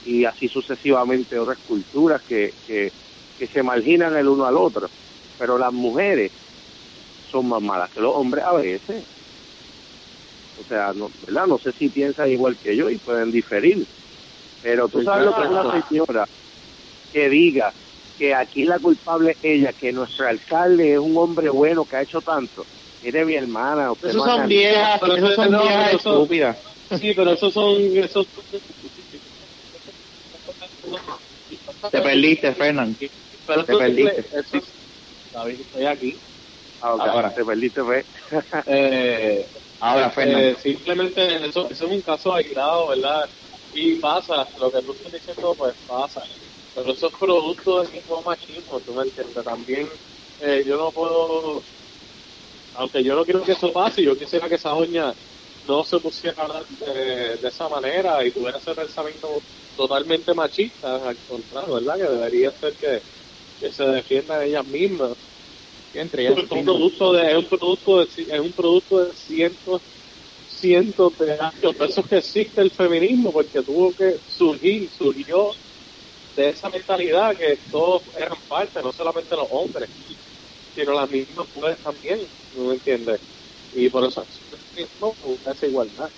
y 0.06 0.26
así 0.26 0.48
sucesivamente 0.48 1.38
otras 1.38 1.58
culturas 1.68 2.22
que, 2.24 2.54
que, 2.66 2.92
que 3.38 3.48
se 3.48 3.62
marginan 3.64 4.16
el 4.16 4.28
uno 4.28 4.46
al 4.46 4.58
otro. 4.58 4.88
Pero 5.38 5.58
las 5.58 5.74
mujeres 5.74 6.32
son 7.32 7.50
más 7.50 7.62
malas 7.62 7.90
que 7.92 8.02
los 8.02 8.16
hombres 8.16 8.44
a 8.44 8.54
veces. 8.54 9.04
O 10.60 10.64
sea, 10.68 10.94
no, 10.94 11.10
¿verdad? 11.26 11.48
No 11.48 11.58
sé 11.58 11.72
si 11.74 11.90
piensan 11.90 12.30
igual 12.30 12.56
que 12.58 12.76
yo 12.76 12.90
y 12.90 12.98
pueden 12.98 13.32
diferir. 13.32 13.86
Pero 14.62 14.88
tú 14.88 15.02
sabes 15.02 15.26
lo 15.26 15.36
que 15.36 15.44
es 15.44 15.50
una 15.50 15.88
señora 15.88 16.26
que 17.12 17.30
diga 17.30 17.74
que 18.22 18.36
aquí 18.36 18.66
la 18.66 18.78
culpable 18.78 19.32
es 19.32 19.38
ella, 19.42 19.74
que 19.74 19.92
nuestro 19.92 20.28
alcalde 20.28 20.94
es 20.94 21.00
un 21.00 21.18
hombre 21.18 21.50
bueno 21.50 21.88
que 21.88 21.96
ha 21.96 22.04
hecho 22.04 22.22
tanto. 22.22 22.68
Mire 23.02 23.26
mi 23.26 23.34
hermana. 23.34 23.92
Usted 23.94 24.10
Esos 24.10 24.24
son 24.24 24.48
viejas, 24.48 25.00
Pero 25.02 25.16
esos 25.16 25.34
son 25.34 25.50
no, 25.52 25.62
viejas 25.64 25.94
estúpidas. 25.96 26.58
Sí, 26.92 27.14
pero 27.16 27.32
esos 27.32 27.52
son... 27.52 27.82
Esos... 27.98 28.28
Te 31.92 32.02
perdiste, 32.02 32.54
Fernán. 32.54 32.96
Pero 33.00 33.66
Te 33.66 33.72
eso- 33.72 33.80
perdiste. 33.80 34.30
eso- 34.32 34.68
David, 35.34 35.62
estoy 35.62 35.86
aquí. 35.88 36.22
Ah, 36.80 36.94
ok, 36.94 37.02
Ahora. 37.02 37.34
Te 37.34 37.44
perdiste, 37.44 37.82
fe. 37.84 38.06
Eh, 38.68 39.50
Ahora, 39.80 40.12
Fernán. 40.12 40.42
Eh, 40.44 40.56
simplemente 40.60 41.44
eso, 41.48 41.72
eso 41.72 41.86
es 41.86 41.92
un 41.92 42.02
caso 42.04 42.36
aislado, 42.36 42.90
¿verdad? 42.90 43.28
Y 43.74 43.96
pasa, 44.00 44.48
lo 44.60 44.72
que 44.72 44.84
tú 44.84 44.92
estás 44.92 45.12
diciendo, 45.12 45.56
pues 45.58 45.74
pasa. 45.88 46.22
Pero 46.74 46.92
eso 46.94 47.08
es 47.08 47.14
producto 47.20 47.82
del 47.82 47.92
mismo 47.92 48.22
machismo, 48.24 48.82
tú 48.82 48.94
me 48.94 49.04
entiendes. 49.04 49.44
También 49.44 49.90
eh, 50.40 50.64
yo 50.66 50.78
no 50.78 50.92
puedo, 50.92 51.66
aunque 52.74 53.04
yo 53.04 53.16
no 53.16 53.24
quiero 53.26 53.44
que 53.44 53.52
eso 53.54 53.72
pase, 53.74 54.04
yo 54.04 54.18
quisiera 54.18 54.48
que 54.50 54.56
esa 54.56 54.70
doña 54.72 55.14
no 55.64 55.84
se 55.84 56.00
pusiera 56.00 56.42
a 56.42 56.46
hablar 56.46 56.68
de, 56.70 57.38
de 57.38 57.48
esa 57.48 57.70
manera 57.70 58.26
y 58.26 58.32
tuviera 58.34 58.58
ese 58.58 58.74
pensamiento 58.74 59.44
totalmente 59.76 60.34
machista, 60.34 60.96
al 61.10 61.20
contrario, 61.26 61.76
¿verdad? 61.76 61.96
Que 61.98 62.16
debería 62.16 62.52
ser 62.54 62.78
que, 62.78 63.04
que 63.60 63.72
se 63.72 63.86
defiendan 63.86 64.44
ellas 64.44 64.66
mismas 64.66 65.14
Entre 65.94 66.28
es 66.28 66.38
un 66.38 66.66
producto 66.66 67.14
de 67.14 67.32
es 67.32 67.38
un 67.38 67.50
producto 67.50 67.98
de 68.00 68.06
es 68.06 68.40
un 68.42 68.54
producto 68.54 69.06
de 69.06 69.14
cientos 69.16 69.84
cientos 70.46 71.18
de 71.20 71.34
años 71.34 71.76
por 71.78 71.88
eso 71.88 72.02
es 72.02 72.08
que 72.08 72.18
existe 72.18 72.62
el 72.62 72.72
feminismo 72.72 73.32
porque 73.34 73.64
tuvo 73.64 73.94
que 73.96 74.20
surgir 74.26 74.90
surgió 74.92 75.50
de 76.36 76.50
esa 76.50 76.70
mentalidad 76.70 77.36
que 77.38 77.60
todos 77.70 78.04
eran 78.18 78.38
parte 78.48 78.82
no 78.82 78.92
solamente 78.92 79.36
los 79.36 79.48
hombres 79.50 79.90
sino 80.74 80.94
las 80.94 81.10
mismas 81.10 81.48
mujeres 81.54 81.80
también 81.84 82.28
¿no 82.54 82.66
me 82.66 82.74
entiendes? 82.76 83.22
y 83.74 83.90
por 83.90 84.06
eso 84.06 84.26
no 85.00 85.16
esa 85.52 85.66
igualdad 85.66 86.10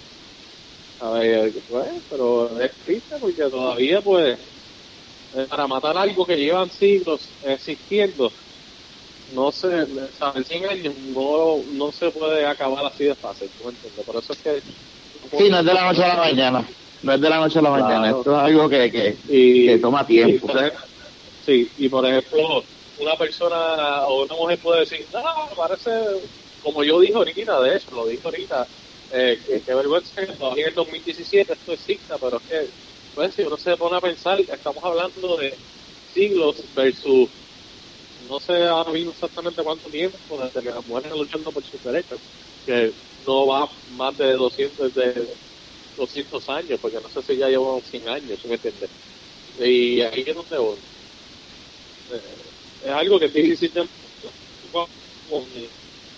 a 0.99 1.09
ver, 1.19 1.53
pues, 1.67 1.89
pero 2.09 2.59
es 2.59 2.71
triste 2.85 3.15
porque 3.19 3.49
todavía 3.49 4.01
pues 4.01 4.39
eh, 5.35 5.47
para 5.49 5.67
matar 5.67 5.97
algo 5.97 6.25
que 6.25 6.37
llevan 6.37 6.69
siglos 6.69 7.35
existiendo 7.41 8.31
no 9.27 9.51
se, 9.51 9.67
en 9.67 10.45
100 10.45 10.65
años 10.65 10.95
no, 10.97 11.63
no 11.71 11.91
se 11.91 12.11
puede 12.11 12.45
acabar 12.45 12.85
así 12.85 13.05
de 13.05 13.15
fácil, 13.15 13.49
¿tú 13.57 13.65
me 13.65 13.71
entiendes? 13.71 14.05
Por 14.05 14.17
eso 14.17 14.33
es 14.33 14.41
que... 14.41 14.61
Sí, 15.37 15.49
no 15.49 15.59
es 15.59 15.65
de 15.65 15.73
la 15.73 15.85
noche 15.85 16.03
a 16.03 16.07
la 16.09 16.17
mañana. 16.17 16.67
No 17.03 17.13
es 17.13 17.21
de 17.21 17.29
la 17.29 17.37
noche 17.37 17.59
a 17.59 17.61
la 17.61 17.69
Claro. 17.69 17.83
mañana. 17.83 18.09
Esto 18.17 18.31
es 18.31 18.37
algo 18.37 18.69
que, 18.69 18.91
que, 18.91 19.19
y, 19.27 19.65
que 19.67 19.77
toma 19.79 20.07
tiempo. 20.07 20.47
y 20.49 21.43
sí, 21.43 21.71
y 21.77 21.89
por 21.89 22.05
ejemplo, 22.05 22.63
una 22.97 23.17
persona 23.17 24.07
o 24.07 24.23
una 24.23 24.35
mujer 24.35 24.59
puede 24.61 24.79
decir, 24.81 25.07
no, 25.13 25.21
parece, 25.55 25.91
como 26.61 26.83
yo 26.83 27.01
dije 27.01 27.13
ahorita, 27.13 27.59
de 27.59 27.75
hecho, 27.75 27.91
lo 27.91 28.07
dije 28.07 28.21
ahorita, 28.23 28.67
eh, 29.11 29.37
que, 29.45 29.61
que 29.63 29.75
vergüenza 29.75 30.25
que 30.25 30.33
todavía 30.33 30.63
en 30.63 30.69
el 30.69 30.75
2017 30.75 31.53
esto 31.53 31.73
exista, 31.73 32.17
pero 32.17 32.37
es 32.37 32.43
que, 32.43 32.69
pues, 33.13 33.35
si 33.35 33.41
uno 33.43 33.57
se 33.57 33.75
pone 33.75 33.97
a 33.97 34.01
pensar, 34.01 34.39
estamos 34.39 34.83
hablando 34.83 35.35
de 35.37 35.59
siglos 36.05 36.73
versus 36.73 37.29
no 38.29 38.39
sé 38.39 38.63
ahora 38.63 38.91
mismo 38.91 39.11
exactamente 39.11 39.61
cuánto 39.63 39.89
tiempo 39.89 40.41
desde 40.41 40.61
que 40.61 40.69
las 40.69 40.85
mujeres 40.85 41.11
luchando 41.11 41.51
por 41.51 41.65
sus 41.65 41.83
derechos, 41.83 42.21
que 42.65 42.93
no 43.25 43.47
va 43.47 43.69
más 43.89 44.15
de 44.17 44.33
200, 44.33 44.93
de 44.93 45.27
200 45.95 46.47
años, 46.49 46.79
porque 46.81 46.99
no 47.01 47.09
sé 47.09 47.21
si 47.21 47.37
ya 47.37 47.47
llevan 47.49 47.81
100 47.83 48.07
años, 48.09 48.39
¿sí 48.41 48.47
me 48.47 48.55
entiendes? 48.55 48.91
Y 49.59 50.01
ahí 50.01 50.23
es 50.27 50.35
donde 50.35 50.57
voy. 50.57 50.79
Eh, 52.09 52.21
es 52.81 52.91
algo 52.91 53.19
que 53.19 53.29
tiene 53.29 53.47
que 53.47 53.53
existir 53.53 53.89
con, 54.71 54.87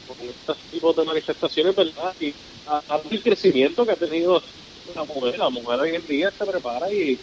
con 0.05 0.19
estos 0.29 0.57
tipos 0.69 0.95
de 0.95 1.05
manifestaciones, 1.05 1.75
¿verdad? 1.75 2.15
Y 2.19 2.35
a, 2.65 2.83
a 2.87 3.01
el 3.09 3.23
crecimiento 3.23 3.85
que 3.85 3.91
ha 3.93 3.97
tenido 3.97 4.41
la 4.93 5.05
mujer, 5.05 5.37
la 5.37 5.49
mujer 5.49 5.79
hoy 5.79 5.95
en 5.95 6.07
día 6.07 6.31
se 6.31 6.45
prepara 6.45 6.91
y, 6.91 7.19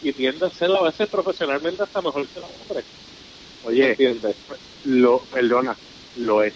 y 0.00 0.12
tiende 0.12 0.46
a 0.46 0.50
ser 0.50 0.70
a 0.70 0.82
veces 0.82 1.08
profesionalmente 1.08 1.82
hasta 1.82 2.02
mejor 2.02 2.28
que 2.30 2.40
los 2.40 2.50
hombres. 2.60 2.86
Oye, 3.62 3.90
¿Entiendes? 3.90 4.36
lo, 4.82 5.26
perdona, 5.26 5.78
lo 6.14 6.42
es. 6.42 6.54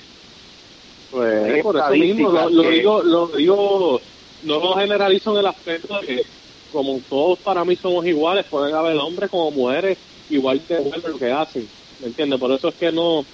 Pues 1.11 1.63
por 1.63 1.77
eso 1.77 1.91
mismo 1.91 2.31
lo, 2.31 2.71
digo, 2.71 3.03
lo 3.03 3.29
digo, 3.29 4.01
no 4.41 4.59
lo 4.61 4.75
generalizo 4.75 5.33
en 5.33 5.39
el 5.39 5.47
aspecto 5.47 6.01
de 6.01 6.07
que 6.07 6.23
como 6.69 7.03
todos 7.09 7.39
para 7.45 7.65
mí 7.65 7.77
somos 7.77 8.05
iguales, 8.07 8.45
pueden 8.51 8.75
haber 8.75 8.97
hombres 8.97 9.31
como 9.31 9.51
mujeres 9.51 9.99
igual 10.29 10.67
que 10.67 10.79
mujeres 10.81 11.05
lo 11.11 11.19
que 11.19 11.31
hacen, 11.33 11.73
¿me 11.99 12.09
entiendes? 12.09 12.39
Por 12.41 12.53
eso 12.53 12.69
es 12.69 12.75
que 12.77 12.93
no 12.93 13.25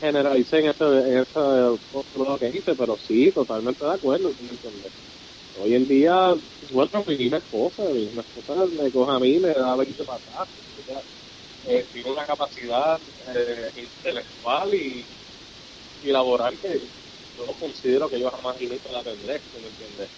generalicé 0.00 0.58
en 0.58 0.66
ese, 0.66 0.84
en 0.84 1.18
ese 1.18 2.38
que 2.40 2.58
hice, 2.58 2.74
pero 2.76 2.96
sí, 2.98 3.32
totalmente 3.32 3.84
de 3.84 3.92
acuerdo, 3.94 4.34
¿sí 4.34 4.42
¿me 4.42 4.50
entiendes? 4.50 4.92
Hoy 5.54 5.74
en 5.74 5.86
día, 5.86 6.34
bueno, 6.70 7.04
mi 7.06 7.16
misma 7.18 7.38
esposa, 7.38 7.82
mi 7.84 8.08
esposa 8.18 8.54
me 8.72 8.90
coge 8.90 9.16
a 9.16 9.18
mí, 9.20 9.38
me 9.38 9.52
da 9.52 9.76
20 9.76 10.04
patadas, 10.04 10.48
ella, 10.76 11.02
eh, 11.64 11.88
tiene 11.92 12.10
una 12.12 12.26
capacidad 12.26 13.00
eh, 13.34 13.70
intelectual 13.76 14.74
y, 14.74 15.10
y 16.00 16.12
laboral 16.12 16.58
que 16.60 16.90
yo 17.36 17.46
considero 17.58 18.08
que 18.10 18.20
yo 18.20 18.30
jamás 18.30 18.56
nunca 18.60 18.90
la 18.92 19.04
tendré, 19.04 19.42
¿sí 19.50 19.58
¿me 19.60 19.68
entiendes? 19.68 20.10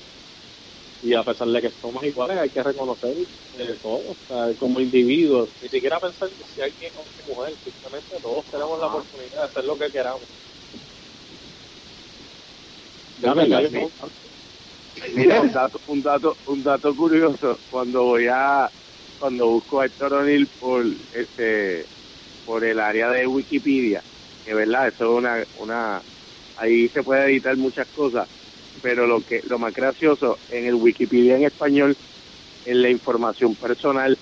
Y 1.04 1.12
a 1.12 1.22
pesar 1.22 1.46
de 1.48 1.60
que 1.60 1.70
somos 1.70 2.02
iguales, 2.02 2.38
hay 2.38 2.48
que 2.48 2.62
reconocer 2.62 3.14
eh, 3.58 3.78
todo, 3.82 4.12
o 4.12 4.16
sea, 4.26 4.56
como 4.56 4.80
individuos, 4.80 5.50
ni 5.60 5.68
siquiera 5.68 6.00
pensar 6.00 6.30
que 6.30 6.44
si 6.44 6.62
alguien 6.62 6.92
es 6.92 6.96
hombre 6.96 7.12
o 7.26 7.34
mujer, 7.34 7.54
simplemente 7.62 8.16
todos 8.22 8.46
tenemos 8.50 8.80
la 8.80 8.86
oportunidad 8.86 9.36
de 9.36 9.44
hacer 9.44 9.64
lo 9.66 9.76
que 9.76 9.90
queramos. 9.90 10.22
Ya 13.18 13.34
me 13.34 13.50
cansé. 13.50 13.86
Mira, 15.14 15.42
un 15.42 15.52
dato, 15.52 15.80
un 15.86 16.02
dato, 16.02 16.38
un 16.46 16.62
dato 16.62 16.96
curioso, 16.96 17.60
cuando 17.68 18.04
voy 18.04 18.26
a, 18.32 18.70
cuando 19.18 19.48
busco 19.48 19.80
a 19.80 19.86
Héctor 19.86 20.14
O'Neill 20.14 20.48
por 20.58 20.86
este, 21.12 21.86
por 22.46 22.64
el 22.64 22.80
área 22.80 23.10
de 23.10 23.26
Wikipedia, 23.26 24.02
que 24.42 24.54
verdad, 24.54 24.88
eso 24.88 25.04
es 25.04 25.10
una, 25.10 25.44
una, 25.52 26.02
ahí 26.56 26.88
se 26.88 27.02
puede 27.02 27.26
editar 27.26 27.58
muchas 27.58 27.88
cosas, 27.90 28.26
pero 28.84 29.06
lo 29.06 29.22
que, 29.22 29.40
lo 29.44 29.58
más 29.58 29.72
gracioso, 29.72 30.40
en 30.46 30.66
el 30.66 30.74
Wikipedia 30.74 31.36
en 31.36 31.44
español, 31.44 31.96
en 32.66 32.82
la 32.82 32.90
información 32.90 33.56
personal, 33.56 34.18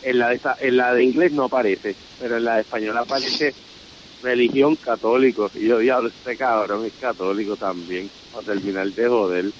en 0.00 0.18
la 0.18 0.30
de, 0.30 0.36
esa- 0.36 0.56
en 0.58 0.78
la 0.78 0.94
de 0.94 1.04
inglés 1.04 1.32
no 1.32 1.44
aparece, 1.44 1.98
pero 2.16 2.38
en 2.38 2.44
la 2.46 2.54
de 2.54 2.60
español 2.62 2.96
aparece 2.96 3.54
religión 4.22 4.76
católico. 4.76 5.50
Y 5.52 5.68
yo, 5.68 5.80
diablo, 5.80 6.08
este 6.08 6.34
cabrón 6.38 6.86
es 6.86 6.94
católico 6.94 7.58
también, 7.58 8.10
para 8.30 8.54
terminar 8.54 8.88
de 8.90 9.06
joder 9.06 9.52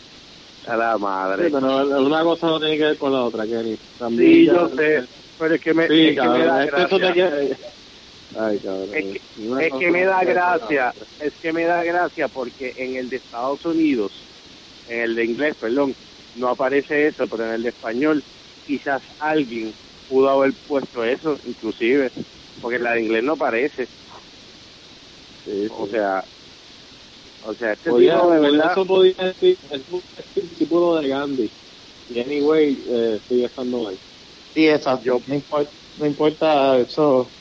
a 0.68 0.76
la 0.78 0.94
Sí, 0.94 1.00
madre. 1.02 1.50
pero 1.50 1.86
una 2.06 2.22
cosa 2.22 2.46
no 2.46 2.58
tiene 2.60 2.78
que 2.78 2.84
ver 2.84 2.96
con 2.96 3.12
la 3.12 3.24
otra, 3.24 3.44
Kenny. 3.46 3.76
También 3.98 4.30
Sí, 4.32 4.46
yo 4.46 4.70
sé, 4.74 5.04
pero 5.36 5.54
es 5.54 5.60
que 5.60 5.74
me, 5.74 5.86
Sí, 5.86 6.06
es 6.06 6.14
que 6.18 6.28
me 6.28 6.46
cabrón, 6.46 6.46
da 6.46 6.64
es 6.64 6.70
que 6.72 6.82
eso 6.82 6.96
te 6.96 7.12
gracia. 7.12 7.12
quiere- 7.12 7.56
Ay, 8.36 8.60
cabrón. 8.60 8.94
Es 8.94 9.04
que- 9.04 9.20
Es 9.36 9.92
me 9.92 10.04
da 10.04 10.24
gracia, 10.24 10.92
es 11.18 11.32
que 11.40 11.52
me 11.52 11.64
da 11.64 11.82
gracia 11.84 12.28
porque 12.28 12.72
en 12.76 12.96
el 12.96 13.08
de 13.08 13.16
Estados 13.16 13.64
Unidos, 13.64 14.28
en 14.86 15.00
el 15.00 15.14
de 15.14 15.24
inglés, 15.24 15.54
perdón, 15.58 15.96
no 16.34 16.48
aparece 16.48 17.08
eso, 17.08 17.26
pero 17.28 17.44
en 17.46 17.52
el 17.52 17.62
de 17.62 17.68
español 17.70 18.24
quizás 18.64 19.02
alguien 19.18 19.74
pudo 20.06 20.28
haber 20.28 20.54
puesto 20.66 21.04
eso, 21.04 21.36
inclusive, 21.44 22.10
porque 22.60 22.76
en 22.76 22.82
la 22.84 22.92
de 22.92 23.02
inglés 23.02 23.22
no 23.22 23.32
aparece. 23.34 23.88
Sí, 25.44 25.66
O 25.70 25.86
sí. 25.86 25.90
sea, 25.92 26.24
o 27.40 27.54
sea, 27.54 27.72
este 27.72 27.90
Podía- 27.90 28.14
tipo 28.16 28.30
de 28.32 28.40
verdad, 28.40 28.72
eso 28.72 28.86
podía 28.86 29.14
decir, 29.18 29.58
es 29.70 29.88
un 29.88 30.02
discípulo 30.34 30.96
de 30.96 31.08
Gandhi. 31.08 31.52
Y 32.08 32.20
anyway, 32.20 32.84
eh, 32.88 33.20
sigue 33.28 33.46
estando 33.46 33.82
mal. 33.82 34.00
Sí, 34.54 34.68
exacto. 34.68 35.04
Yo- 35.04 35.20
no, 35.26 35.34
importa, 35.34 35.72
no 35.96 36.06
importa 36.06 36.78
eso. 36.78 37.34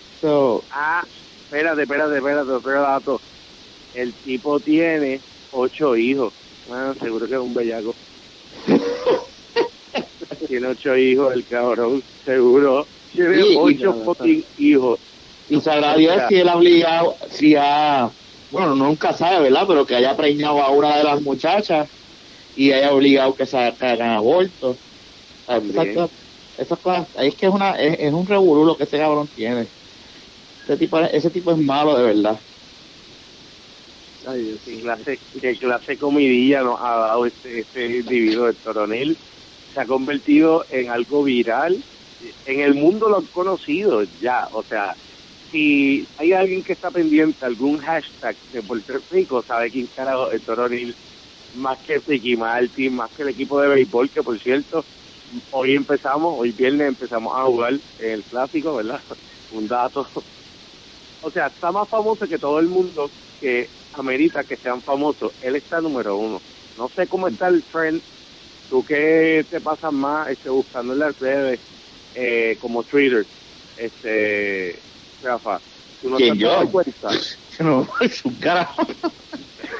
Ah, 0.69 1.03
espérate, 1.43 1.83
espérate, 1.83 2.15
espérate, 2.17 2.51
otro 2.51 2.81
dato. 2.81 3.23
El 3.93 4.17
tipo 4.17 4.61
tiene 4.61 5.23
ocho 5.51 5.95
hijos. 5.97 6.33
Bueno, 6.65 6.95
seguro 6.95 7.27
que 7.27 7.35
es 7.35 7.41
un 7.41 7.53
bellaco. 7.53 7.97
Tiene 10.47 10.67
ocho 10.67 10.95
hijos, 10.97 11.33
el 11.33 11.45
cabrón, 11.47 12.03
seguro. 12.23 12.89
Tiene 13.11 13.43
Sí, 13.43 13.55
ocho 13.55 13.93
fucking 14.03 14.45
hijos. 14.55 14.99
Y 15.47 15.59
sabrá 15.61 15.95
Dios 15.95 16.23
si 16.27 16.35
él 16.39 16.49
ha 16.49 16.55
obligado, 16.55 17.17
si 17.29 17.55
ha, 17.55 18.15
bueno, 18.49 18.75
nunca 18.75 19.13
sabe, 19.13 19.41
¿verdad? 19.43 19.65
Pero 19.67 19.85
que 19.85 19.95
haya 19.95 20.15
preñado 20.15 20.61
a 20.61 20.69
una 20.71 20.97
de 20.97 21.03
las 21.03 21.21
muchachas 21.21 21.89
y 22.55 22.71
haya 22.71 22.93
obligado 22.93 23.35
que 23.35 23.45
se 23.45 23.57
hagan 23.57 24.11
aborto. 24.11 24.81
Ah, 25.47 25.61
Esas 25.75 26.11
esas 26.57 26.79
cosas, 26.79 27.09
es 27.15 27.35
que 27.35 27.47
es 27.47 27.51
una, 27.53 27.71
es, 27.73 27.97
es 27.99 28.13
un 28.13 28.27
revolú 28.27 28.65
lo 28.65 28.77
que 28.77 28.83
ese 28.85 28.99
cabrón 28.99 29.29
tiene. 29.29 29.71
Ese 30.65 30.77
tipo, 30.77 30.99
ese 30.99 31.31
tipo 31.31 31.51
es 31.51 31.57
malo 31.57 31.95
de 31.97 32.03
verdad. 32.03 32.43
Ay, 34.25 34.43
Dios 34.43 34.61
¿Qué 34.63 34.71
mío. 34.71 34.83
clase, 34.83 35.21
qué 35.39 35.57
clase 35.57 35.97
comidilla 35.97 36.61
nos 36.63 36.79
ha 36.81 36.95
dado 36.97 37.25
este, 37.25 37.59
este 37.61 37.97
individuo 37.99 38.47
de 38.47 38.55
Toronil? 38.55 39.19
Se 39.73 39.81
ha 39.81 39.85
convertido 39.85 40.65
en 40.69 40.89
algo 40.89 41.23
viral. 41.23 41.85
En 42.45 42.61
el 42.61 42.73
mundo 42.75 43.09
lo 43.09 43.17
han 43.17 43.27
conocido 43.27 44.03
ya. 44.03 44.47
O 44.51 44.63
sea, 44.63 44.97
si 45.51 46.09
hay 46.17 46.31
alguien 46.33 46.63
que 46.63 46.73
está 46.73 46.91
pendiente, 46.91 47.45
algún 47.45 47.79
hashtag 47.79 48.37
de 48.51 48.63
Puerto 48.63 48.93
Rico, 49.09 49.43
sabe 49.43 49.71
quién 49.71 49.87
carajo 49.89 50.31
es 50.31 50.43
Toronil. 50.43 50.97
Más 51.51 51.79
que 51.83 51.99
Ricky 52.05 52.37
Martin, 52.37 52.95
más 52.95 53.11
que 53.13 53.23
el 53.23 53.29
equipo 53.29 53.59
de 53.61 53.67
béisbol, 53.69 54.09
que 54.11 54.23
por 54.23 54.39
cierto, 54.41 54.87
hoy 55.49 55.75
empezamos, 55.75 56.33
hoy 56.37 56.51
viernes 56.53 56.87
empezamos 56.89 57.33
a 57.37 57.45
jugar 57.45 57.73
en 57.97 58.11
el 58.11 58.25
clásico, 58.25 58.75
¿verdad? 58.75 59.01
Un 59.49 59.67
dato. 59.67 60.07
O 61.23 61.31
sea, 61.31 61.47
está 61.47 61.71
más 61.71 61.89
famoso 61.89 62.27
que 62.27 62.37
todo 62.37 62.59
el 62.59 62.67
mundo 62.67 63.11
que 63.39 63.71
amerita 63.93 64.43
que 64.43 64.57
sean 64.57 64.83
famosos. 64.83 65.31
Él 65.39 65.55
está 65.55 65.79
número 65.79 66.17
uno. 66.17 66.43
No 66.75 66.89
sé 66.95 67.07
cómo 67.07 67.27
está 67.29 67.47
el 67.47 67.63
trend. 67.65 68.03
Tú 68.69 68.83
que 68.83 69.45
te 69.49 69.61
pasas 69.61 69.93
más 69.93 70.29
este, 70.29 70.49
buscando 70.49 70.93
en 70.93 70.99
las 70.99 71.17
redes 71.17 71.61
eh, 72.13 72.57
como 72.59 72.83
Twitter, 72.83 73.25
este, 73.75 74.83
Rafa. 75.21 75.61
¿Tú 76.01 76.09
no 76.09 76.17
te 76.17 76.23
¿Quién, 76.23 76.33
has 76.33 76.39
yo? 76.65 76.71
cuenta? 76.71 77.07
No, 77.59 77.87
es 78.01 78.25
un 78.25 78.35
carajo. 78.39 78.81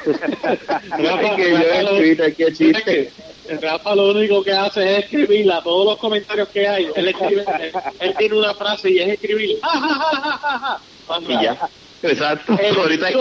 Rafa, 0.06 1.36
que 1.36 1.50
yo 1.52 1.58
Rafa, 1.58 1.80
en 1.80 1.86
lo- 1.86 1.98
Twitter, 1.98 2.36
qué 2.38 2.46
chiste. 2.52 3.14
Rafa 3.62 3.96
lo 3.96 4.12
único 4.12 4.44
que 4.44 4.52
hace 4.54 4.84
es 4.98 5.00
escribir 5.06 5.52
a 5.52 5.62
todos 5.64 5.86
los 5.88 5.98
comentarios 5.98 6.48
que 6.54 6.68
hay. 6.68 6.88
Él 6.96 7.08
escribe, 7.08 7.44
él, 7.60 7.74
él 8.00 8.16
tiene 8.18 8.38
una 8.38 8.54
frase 8.54 8.92
y 8.92 9.00
es 9.00 9.08
escribir. 9.10 9.58
"Ja, 9.64 9.80
ja, 9.80 9.96
ja, 9.96 10.22
ja, 10.22 10.38
ja, 10.38 10.60
ja". 10.60 10.93
Y 11.28 11.44
ya. 11.44 11.70
Exacto. 12.04 12.58
Ahorita 12.78 13.12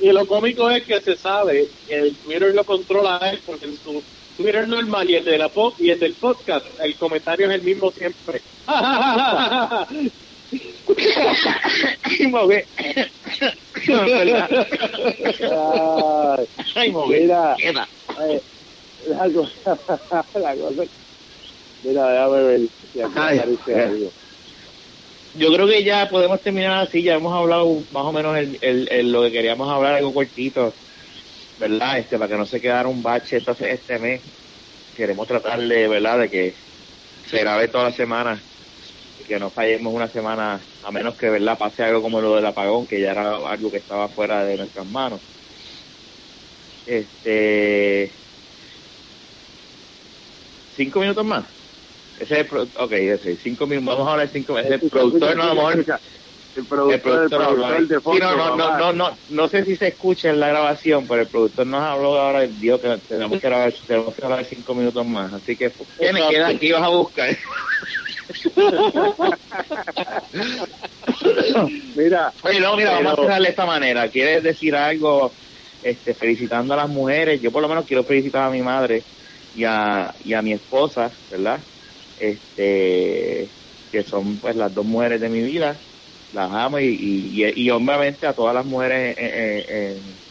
y 0.00 0.12
lo 0.12 0.26
cómico 0.26 0.70
es 0.70 0.84
que 0.84 1.00
se 1.00 1.16
sabe 1.16 1.68
que 1.86 1.94
el 1.94 2.14
Twitter 2.16 2.54
lo 2.54 2.64
controla 2.64 3.20
él 3.30 3.40
porque 3.44 3.66
en 3.66 3.76
su 3.76 4.02
Twitter 4.36 4.66
normal 4.66 5.08
y 5.08 5.16
el 5.16 5.24
de 5.24 5.38
la 5.38 5.48
pod 5.48 5.74
y 5.78 5.90
el 5.90 5.98
del 5.98 6.14
podcast 6.14 6.66
el 6.80 6.94
comentario 6.96 7.48
es 7.48 7.54
el 7.54 7.62
mismo 7.62 7.90
siempre. 7.90 8.40
Ay, 16.74 16.92
mira, 17.08 17.56
eh, 17.58 17.72
la 19.08 19.28
cosa, 19.30 19.78
la 20.34 20.54
cosa. 20.54 20.84
Mira, 21.82 22.08
déjame 22.10 22.42
ver 22.42 22.60
si 22.92 23.00
eh. 23.00 23.82
algo. 23.82 24.12
Yo 25.38 25.52
creo 25.52 25.66
que 25.66 25.84
ya 25.84 26.08
podemos 26.08 26.40
terminar 26.40 26.78
así, 26.86 27.02
ya 27.02 27.14
hemos 27.14 27.34
hablado 27.36 27.86
más 27.90 28.04
o 28.04 28.12
menos 28.12 28.36
el, 28.38 28.58
el, 28.60 28.88
el- 28.90 29.12
lo 29.12 29.22
que 29.22 29.32
queríamos 29.32 29.68
hablar, 29.70 29.94
algo 29.94 30.14
cortito, 30.14 30.78
¿verdad? 31.56 31.98
Este, 32.00 32.18
para 32.18 32.30
que 32.30 32.38
no 32.38 32.46
se 32.46 32.60
quedara 32.60 32.88
un 32.88 33.02
bache 33.02 33.38
entonces 33.38 33.68
este 33.74 33.98
mes. 33.98 34.24
Queremos 34.94 35.26
tratar 35.28 35.60
de, 35.60 35.88
¿verdad? 35.88 36.20
De 36.20 36.30
que 36.30 36.56
se 37.24 37.40
grabe 37.40 37.68
toda 37.68 37.84
la 37.86 37.92
semana 37.92 38.46
y 39.16 39.24
que 39.24 39.38
no 39.40 39.52
fallemos 39.52 39.92
una 39.94 40.08
semana, 40.08 40.68
a 40.82 40.92
menos 40.92 41.16
que, 41.16 41.30
¿verdad? 41.30 41.58
Pase 41.58 41.84
algo 41.84 42.02
como 42.02 42.20
lo 42.20 42.36
del 42.36 42.46
apagón, 42.46 42.86
que 42.86 43.00
ya 43.02 43.12
era 43.12 43.36
algo 43.48 43.70
que 43.72 43.78
estaba 43.78 44.10
fuera 44.10 44.44
de 44.44 44.56
nuestras 44.58 44.86
manos. 44.86 45.22
Este... 46.84 48.22
¿Cinco 50.68 51.00
minutos 51.00 51.24
más? 51.24 51.55
Ese 52.18 52.40
es 52.40 52.46
el 52.52 52.58
ok, 52.76 52.92
ese, 52.92 53.36
cinco 53.36 53.66
minutos, 53.66 53.94
vamos 53.94 54.08
a 54.08 54.12
hablar 54.12 54.30
cinco 54.32 54.54
minutos. 54.54 54.74
Ese 54.74 54.76
es 54.76 54.82
el 54.84 54.90
productor, 54.90 55.36
no, 55.36 55.42
a 55.42 55.46
lo 55.48 55.54
mejor 55.54 55.72
El 55.74 55.84
el 56.54 56.66
productor, 56.66 56.94
el 56.94 57.00
productor 57.02 57.42
habló 57.42 57.66
productor 57.66 57.88
de 57.88 57.94
Sí, 57.96 58.00
fondo. 58.02 58.24
no, 58.24 58.36
no, 58.36 58.36
no, 58.36 58.56
mamá. 58.56 58.78
no, 58.78 58.92
no, 58.94 59.18
no 59.28 59.48
sé 59.48 59.64
si 59.64 59.76
se 59.76 59.88
escucha 59.88 60.30
en 60.30 60.40
la 60.40 60.48
grabación, 60.48 61.06
pero 61.06 61.20
el 61.22 61.28
productor 61.28 61.66
nos 61.66 61.82
habló 61.82 62.18
ahora 62.18 62.46
dijo 62.46 62.80
que 62.80 62.98
tenemos 63.06 63.38
que 63.40 63.46
grabar, 63.46 63.74
tenemos 63.86 64.14
que 64.14 64.20
grabar 64.22 64.44
cinco 64.46 64.74
minutos 64.74 65.06
más. 65.06 65.32
Así 65.34 65.54
que, 65.56 65.70
¿quién 65.98 66.16
Exacto. 66.16 66.30
queda 66.30 66.48
aquí 66.48 66.72
vas 66.72 66.82
a 66.82 66.88
buscar? 66.88 67.36
Mira, 71.94 72.32
Oye, 72.42 72.60
no, 72.60 72.76
mira, 72.76 72.92
vamos 72.92 73.12
a 73.12 73.16
Pero- 73.16 73.28
cerrar 73.28 73.42
de 73.42 73.48
esta 73.48 73.66
manera. 73.66 74.08
¿Quieres 74.10 74.42
decir 74.42 74.74
algo 74.74 75.32
este, 75.82 76.14
felicitando 76.14 76.74
a 76.74 76.78
las 76.78 76.88
mujeres? 76.88 77.40
Yo 77.40 77.52
por 77.52 77.62
lo 77.62 77.68
menos 77.68 77.84
quiero 77.84 78.04
felicitar 78.04 78.44
a 78.44 78.50
mi 78.50 78.62
madre 78.62 79.04
y 79.54 79.64
a, 79.64 80.14
y 80.20 80.34
a 80.34 80.42
mi 80.42 80.52
esposa, 80.52 81.10
¿verdad? 81.30 81.60
Este, 82.16 83.56
que 83.90 84.04
son 84.04 84.40
pues 84.40 84.56
las 84.56 84.72
dos 84.74 84.84
mujeres 84.86 85.20
de 85.20 85.28
mi 85.30 85.42
vida. 85.42 85.86
Las 86.30 86.50
amo 86.52 86.78
y, 86.80 86.86
y, 86.88 87.44
y, 87.66 87.70
obviamente 87.70 88.26
a 88.26 88.34
todas 88.34 88.54
las 88.54 88.66
mujeres 88.66 89.16
en, 89.18 89.24
en- 89.26 89.74
en- 90.08 90.22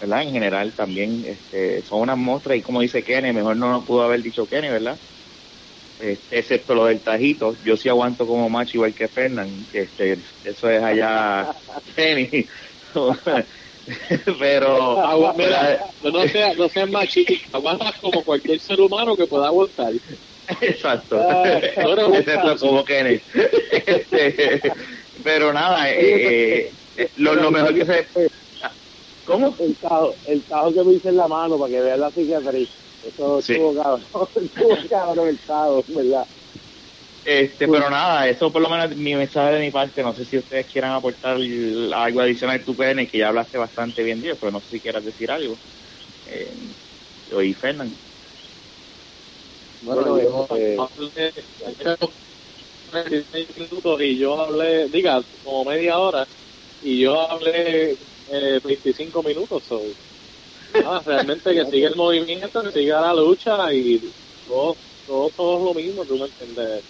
¿verdad? 0.00 0.22
En 0.22 0.32
general 0.32 0.74
también 0.74 1.24
este, 1.26 1.82
son 1.84 2.02
unas 2.02 2.18
monstruas 2.18 2.58
y 2.58 2.62
como 2.62 2.80
dice 2.82 3.04
Kenny, 3.04 3.32
mejor 3.32 3.56
no 3.56 3.70
nos 3.70 3.84
pudo 3.86 4.02
haber 4.04 4.22
dicho 4.22 4.46
Kenny, 4.46 4.68
¿verdad? 4.70 5.00
Este, 5.98 6.38
excepto 6.38 6.74
lo 6.74 6.84
del 6.86 7.02
tajito, 7.02 7.54
yo 7.64 7.76
sí 7.76 7.88
aguanto 7.88 8.26
como 8.26 8.48
macho 8.48 8.76
igual 8.78 8.94
que 8.94 9.08
Fernán, 9.08 9.68
este, 9.72 10.22
eso 10.44 10.70
es 10.70 10.82
allá 10.82 11.50
Kenny. 11.96 12.46
Pero 14.38 15.00
Agua- 15.00 15.34
mira, 15.36 15.78
no 16.00 16.22
seas 16.28 16.56
no 16.56 16.68
seas 16.68 16.88
machista, 16.90 17.34
aguantas 17.52 17.92
como 18.00 18.22
cualquier 18.24 18.60
ser 18.60 18.80
humano 18.80 19.16
que 19.16 19.26
pueda 19.26 19.46
aguantar. 19.48 19.92
Exacto. 20.60 21.16
Excepto 22.14 22.58
como 22.58 22.84
Kenny. 22.84 23.20
Este, 23.86 24.60
pero 25.22 25.52
nada, 25.52 25.90
eh, 25.90 26.78
eh, 26.96 27.10
lo, 27.16 27.34
lo 27.34 27.50
mejor 27.50 27.74
que 27.74 27.84
se... 27.84 28.08
¿Cómo? 29.24 29.56
el 29.58 29.76
tajo, 29.78 30.18
el 30.24 30.44
tajo 30.46 30.72
que 30.74 30.84
me 30.84 30.94
hice 30.94 31.08
en 31.10 31.16
la 31.16 31.28
mano 31.28 31.58
para 31.58 31.70
que 31.70 31.80
vean 31.82 32.00
la 32.00 32.10
psiquiatría. 32.12 32.68
Eso 33.02 33.40
Sí. 33.40 33.52
estuvo 33.52 33.74
cabrón, 33.74 34.06
estuvo 34.36 34.78
cabrón 34.88 35.28
el 35.28 35.40
tajo, 35.42 35.84
¿verdad? 35.88 36.24
Este, 37.24 37.68
pero 37.68 37.90
nada, 37.90 38.26
eso 38.28 38.50
por 38.52 38.62
lo 38.62 38.70
menos 38.70 38.96
mi 38.96 39.14
mensaje 39.14 39.54
de 39.54 39.60
mi 39.60 39.70
parte. 39.70 40.02
No 40.02 40.14
sé 40.14 40.24
si 40.24 40.38
ustedes 40.38 40.66
quieran 40.66 40.92
aportar 40.92 41.36
algo 41.36 42.20
adicional 42.20 42.64
tu 42.64 42.74
PN, 42.76 43.06
que 43.06 43.18
ya 43.18 43.28
hablaste 43.28 43.58
bastante 43.58 44.02
bien 44.02 44.20
de 44.20 44.28
ello, 44.28 44.38
pero 44.40 44.50
no 44.52 44.60
sé 44.62 44.68
si 44.70 44.80
quieras 44.80 45.04
decir 45.04 45.30
algo. 45.30 45.60
Eh, 46.24 46.56
oí, 47.32 47.54
Fernán. 47.54 48.00
Bueno, 49.80 50.10
Bueno, 50.12 50.22
yo 50.22 50.46
este- 50.50 50.76
hablé 52.90 53.10
16 53.10 53.48
minutos 53.56 54.00
y 54.02 54.18
yo 54.18 54.40
hablé, 54.40 54.88
diga, 54.88 55.22
como 55.42 55.64
media 55.64 55.98
hora, 55.98 56.26
y 56.80 57.00
yo 57.02 57.20
hablé 57.30 57.92
eh, 58.26 58.60
25 58.62 59.22
minutos. 59.22 59.66
So. 59.66 59.82
Nada, 60.74 61.02
realmente 61.04 61.54
que 61.54 61.64
sigue 61.66 61.86
el 61.86 61.96
movimiento, 61.96 62.62
que 62.62 62.72
siga 62.72 63.00
la 63.00 63.14
lucha 63.14 63.72
y 63.72 64.00
todos 64.44 64.76
todo, 65.06 65.30
todo 65.30 65.58
es 65.58 65.64
lo 65.64 65.74
mismo, 65.74 66.04
tú 66.04 66.16
me 66.18 66.26
entiendes. 66.26 66.84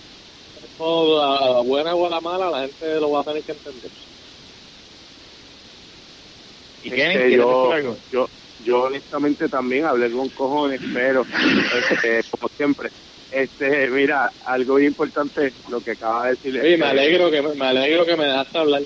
Esto, 0.62 1.18
la 1.20 1.60
buena 1.62 1.94
o 1.94 2.08
la 2.08 2.20
mala, 2.20 2.50
la 2.50 2.60
gente 2.62 2.94
lo 3.00 3.10
va 3.10 3.20
a 3.20 3.24
tener 3.24 3.44
que 3.44 3.52
entender. 3.52 3.92
¿Y 6.82 6.90
Kenny, 6.90 7.14
Este, 7.14 7.36
yo, 7.36 7.46
decir 7.46 7.72
algo? 7.72 8.02
yo, 8.10 8.26
yo 8.64 8.82
honestamente 8.82 9.48
también 9.48 9.84
hablé 9.84 10.10
con 10.10 10.28
cojones, 10.30 10.80
pero 10.92 11.24
este, 11.90 12.22
como 12.30 12.48
siempre, 12.56 12.90
este, 13.30 13.88
mira, 13.88 14.30
algo 14.46 14.76
bien 14.76 14.92
importante 14.92 15.52
lo 15.68 15.80
que 15.80 15.92
acaba 15.92 16.24
de 16.24 16.30
decir. 16.30 16.56
Este, 16.56 16.76
me 16.76 16.86
alegro 16.86 17.30
que 17.30 17.42
me 17.42 17.66
alegro 17.66 18.06
que 18.06 18.16
me 18.16 18.24
dejaste 18.24 18.58
hablar. 18.58 18.82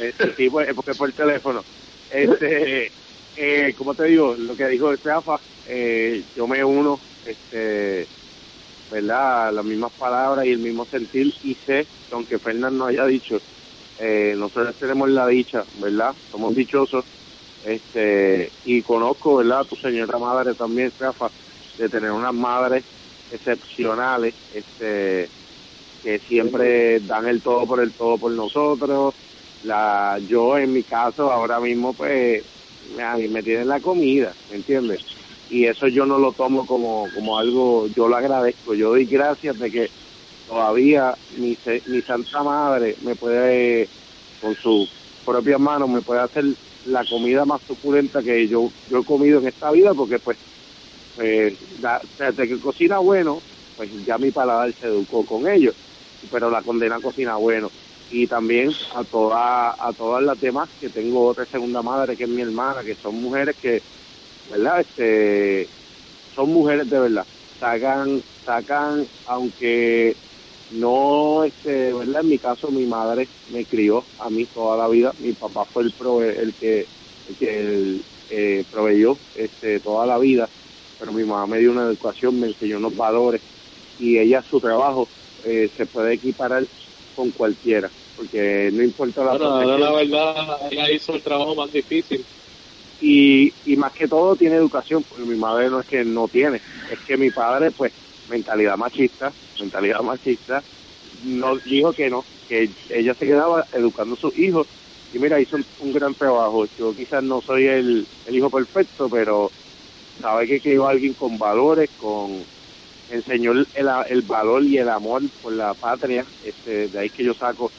Este, 0.00 0.34
sí, 0.34 0.50
pues, 0.50 0.72
porque 0.74 0.94
por 0.94 1.12
teléfono. 1.12 1.62
Este, 2.10 2.90
eh, 3.36 3.74
como 3.76 3.94
te 3.94 4.04
digo, 4.04 4.34
lo 4.34 4.56
que 4.56 4.66
dijo 4.66 4.92
Rafa, 5.04 5.38
eh, 5.68 6.22
yo 6.34 6.46
me 6.46 6.64
uno, 6.64 6.98
este, 7.24 8.06
¿verdad? 8.90 9.52
Las 9.52 9.64
mismas 9.64 9.92
palabras 9.92 10.46
y 10.46 10.50
el 10.50 10.58
mismo 10.58 10.84
sentir 10.86 11.32
y 11.44 11.54
sé 11.54 11.86
que 12.08 12.14
aunque 12.14 12.38
Fernán 12.38 12.78
no 12.78 12.86
haya 12.86 13.04
dicho, 13.04 13.38
eh, 13.98 14.34
nosotros 14.36 14.74
tenemos 14.76 15.10
la 15.10 15.26
dicha, 15.26 15.64
¿verdad? 15.80 16.14
Somos 16.30 16.54
dichosos, 16.54 17.04
este, 17.68 18.52
y 18.64 18.82
conozco, 18.82 19.36
¿verdad? 19.36 19.64
Tu 19.66 19.76
señora 19.76 20.18
madre 20.18 20.54
también, 20.54 20.90
Rafa, 20.98 21.30
de 21.76 21.88
tener 21.88 22.10
unas 22.10 22.34
madres 22.34 22.84
excepcionales, 23.30 24.34
este, 24.52 25.28
que 26.02 26.18
siempre 26.20 27.00
dan 27.00 27.28
el 27.28 27.42
todo 27.42 27.66
por 27.66 27.82
el 27.82 27.94
todo 27.94 28.18
por 28.18 28.32
nosotros, 28.32 29.14
la 29.62 30.18
yo 30.26 30.56
en 30.56 30.72
mi 30.72 30.82
caso 30.84 31.30
ahora 31.30 31.60
mismo 31.60 31.92
pues 31.92 32.42
a 32.98 33.16
mí 33.16 33.28
me 33.28 33.42
tienen 33.42 33.68
la 33.68 33.80
comida, 33.80 34.32
¿me 34.48 34.56
entiendes? 34.56 35.02
Y 35.50 35.66
eso 35.66 35.88
yo 35.88 36.06
no 36.06 36.18
lo 36.18 36.32
tomo 36.32 36.66
como, 36.66 37.06
como 37.14 37.38
algo, 37.38 37.86
yo 37.88 38.08
lo 38.08 38.16
agradezco, 38.16 38.74
yo 38.74 38.90
doy 38.90 39.04
gracias 39.06 39.58
de 39.58 39.70
que 39.70 39.88
todavía 40.46 41.14
mi, 41.36 41.58
mi 41.86 42.02
santa 42.02 42.42
madre 42.42 42.94
me 43.02 43.14
puede, 43.16 43.90
con 44.40 44.54
sus 44.54 44.88
propias 45.24 45.60
manos, 45.60 45.88
me 45.90 46.02
puede 46.02 46.20
hacer 46.20 46.44
la 46.88 47.04
comida 47.04 47.44
más 47.44 47.60
suculenta 47.62 48.22
que 48.22 48.48
yo, 48.48 48.70
yo 48.90 48.98
he 48.98 49.04
comido 49.04 49.38
en 49.38 49.48
esta 49.48 49.70
vida, 49.70 49.92
porque 49.94 50.18
pues, 50.18 50.38
pues 51.16 51.54
desde 52.18 52.48
que 52.48 52.58
cocina 52.60 52.98
bueno, 52.98 53.40
pues 53.76 53.90
ya 54.04 54.18
mi 54.18 54.30
paladar 54.30 54.72
se 54.74 54.86
educó 54.86 55.24
con 55.24 55.48
ellos, 55.48 55.74
pero 56.30 56.50
la 56.50 56.62
condena 56.62 57.00
cocina 57.00 57.36
bueno. 57.36 57.70
Y 58.10 58.26
también 58.26 58.70
a 58.94 59.04
todas 59.04 59.74
a 59.78 59.92
todas 59.92 60.22
las 60.22 60.40
demás 60.40 60.68
que 60.80 60.88
tengo 60.88 61.26
otra 61.26 61.44
segunda 61.44 61.82
madre 61.82 62.16
que 62.16 62.24
es 62.24 62.30
mi 62.30 62.40
hermana 62.40 62.82
que 62.82 62.94
son 62.94 63.20
mujeres 63.20 63.54
que 63.60 63.82
verdad 64.50 64.80
este 64.80 65.68
son 66.34 66.50
mujeres 66.50 66.88
de 66.88 66.98
verdad. 66.98 67.26
Sacan 67.60 68.22
sacan 68.46 69.06
aunque 69.26 70.16
no 70.70 71.44
este 71.44 71.87
verdad 72.18 72.22
en 72.22 72.28
mi 72.28 72.38
caso 72.38 72.68
mi 72.70 72.86
madre 72.86 73.28
me 73.48 73.64
crió 73.64 74.04
a 74.18 74.30
mí 74.30 74.46
toda 74.46 74.76
la 74.76 74.88
vida. 74.88 75.12
Mi 75.18 75.32
papá 75.32 75.66
fue 75.72 75.84
el 75.84 75.94
el 76.20 76.54
que 76.54 76.86
el 77.26 77.36
que 77.36 78.00
eh, 78.28 78.64
proveyó 78.70 79.18
este 79.34 79.80
toda 79.80 80.06
la 80.06 80.18
vida. 80.18 80.48
Pero 80.98 81.12
mi 81.12 81.24
mamá 81.24 81.46
me 81.46 81.58
dio 81.58 81.70
una 81.70 81.84
educación 81.84 82.38
me 82.40 82.48
enseñó 82.48 82.78
unos 82.78 82.96
valores. 82.96 83.42
Y 83.98 84.18
ella 84.18 84.42
su 84.48 84.60
trabajo 84.60 85.08
eh, 85.44 85.70
se 85.76 85.86
puede 85.86 86.14
equiparar 86.14 86.66
con 87.14 87.30
cualquiera, 87.32 87.90
porque 88.14 88.70
no 88.72 88.82
importa 88.82 89.24
la 89.24 89.32
bueno, 89.36 89.78
la 89.78 89.92
verdad, 89.92 90.58
ella 90.70 90.90
hizo 90.90 91.14
el 91.14 91.22
trabajo 91.22 91.54
más 91.56 91.72
difícil. 91.72 92.24
Y, 93.00 93.52
y 93.64 93.76
más 93.76 93.92
que 93.92 94.08
todo 94.08 94.36
tiene 94.36 94.56
educación, 94.56 95.04
porque 95.08 95.24
mi 95.24 95.36
madre 95.36 95.68
no 95.70 95.80
es 95.80 95.86
que 95.86 96.04
no 96.04 96.28
tiene, 96.28 96.60
es 96.90 96.98
que 97.06 97.16
mi 97.16 97.30
padre, 97.30 97.70
pues, 97.72 97.92
mentalidad 98.28 98.76
machista, 98.76 99.32
mentalidad 99.60 100.00
machista, 100.00 100.62
no 101.24 101.56
dijo 101.56 101.92
que 101.92 102.10
no, 102.10 102.24
que 102.48 102.70
ella 102.90 103.14
se 103.14 103.26
quedaba 103.26 103.66
educando 103.72 104.14
a 104.14 104.18
sus 104.18 104.36
hijos. 104.38 104.66
Y 105.12 105.18
mira, 105.18 105.40
hizo 105.40 105.56
un, 105.80 105.92
gran 105.92 106.14
trabajo. 106.14 106.66
Yo 106.78 106.94
quizás 106.94 107.22
no 107.22 107.40
soy 107.40 107.66
el, 107.66 108.06
el 108.26 108.36
hijo 108.36 108.50
perfecto, 108.50 109.08
pero 109.08 109.50
sabe 110.20 110.46
que 110.46 110.60
crió 110.60 110.86
alguien 110.86 111.14
con 111.14 111.38
valores, 111.38 111.90
con 111.98 112.42
enseñó 113.10 113.52
el, 113.52 113.66
el, 113.74 114.22
valor 114.22 114.62
y 114.64 114.76
el 114.76 114.88
amor 114.88 115.22
por 115.42 115.54
la 115.54 115.72
patria, 115.72 116.26
este, 116.44 116.88
de 116.88 116.98
ahí 116.98 117.08
que 117.08 117.24
yo 117.24 117.32
saco 117.32 117.72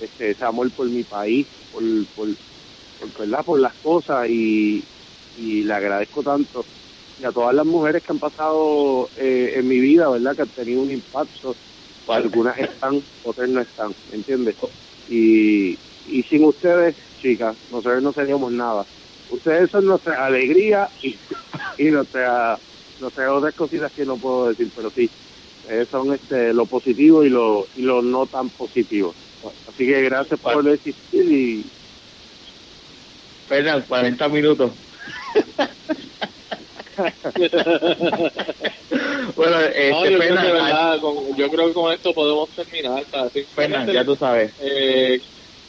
este, 0.00 0.30
ese 0.30 0.44
amor 0.44 0.70
por 0.70 0.88
mi 0.88 1.02
país, 1.02 1.46
por, 1.70 1.82
por, 2.16 2.28
¿verdad? 3.18 3.44
por 3.44 3.60
las 3.60 3.74
cosas 3.74 4.26
y, 4.30 4.82
y 5.38 5.64
le 5.64 5.74
agradezco 5.74 6.22
tanto 6.22 6.64
y 7.20 7.24
a 7.24 7.32
todas 7.32 7.54
las 7.54 7.66
mujeres 7.66 8.02
que 8.02 8.12
han 8.12 8.18
pasado 8.18 9.08
eh, 9.18 9.54
en 9.56 9.68
mi 9.68 9.78
vida, 9.78 10.08
¿verdad? 10.08 10.34
Que 10.34 10.42
han 10.42 10.48
tenido 10.48 10.82
un 10.82 10.90
impacto, 10.90 11.54
algunas 12.12 12.58
están, 12.58 13.02
otras 13.24 13.48
no 13.48 13.60
están, 13.60 13.94
¿me 14.10 14.16
entiendes? 14.16 14.56
Y, 15.08 15.72
y 16.06 16.22
sin 16.28 16.44
ustedes, 16.44 16.96
chicas, 17.20 17.56
nosotros 17.70 18.02
no 18.02 18.12
seríamos 18.12 18.52
nada. 18.52 18.84
Ustedes 19.28 19.70
son 19.70 19.86
nuestra 19.86 20.26
alegría 20.26 20.88
y, 21.02 21.18
y 21.78 21.84
nuestra 21.90 22.58
sé, 23.14 23.26
otras 23.26 23.54
cositas 23.54 23.92
que 23.92 24.04
no 24.04 24.16
puedo 24.18 24.48
decir, 24.48 24.70
pero 24.74 24.90
sí, 24.90 25.10
son 25.90 26.12
este, 26.14 26.52
lo 26.52 26.66
positivo 26.66 27.24
y 27.24 27.30
lo, 27.30 27.66
y 27.74 27.82
lo 27.82 28.02
no 28.02 28.26
tan 28.26 28.50
positivo. 28.50 29.14
Así 29.66 29.86
que 29.86 30.02
gracias 30.02 30.38
por 30.40 30.68
existir 30.68 31.32
y... 31.32 31.64
Fernan, 33.46 33.84
40 33.88 34.28
minutos. 34.28 34.72
bueno, 39.36 39.60
este, 39.60 39.90
yo, 39.90 40.18
creo 40.18 40.18
que, 40.18 40.52
verdad, 40.52 40.98
yo 41.36 41.50
creo 41.50 41.68
que 41.68 41.72
con 41.72 41.92
esto 41.92 42.12
podemos 42.12 42.48
terminar. 42.50 43.04
Fernan, 43.54 43.90
ya 43.90 44.04
tú 44.04 44.16
sabes. 44.16 44.52
Eh, 44.60 45.20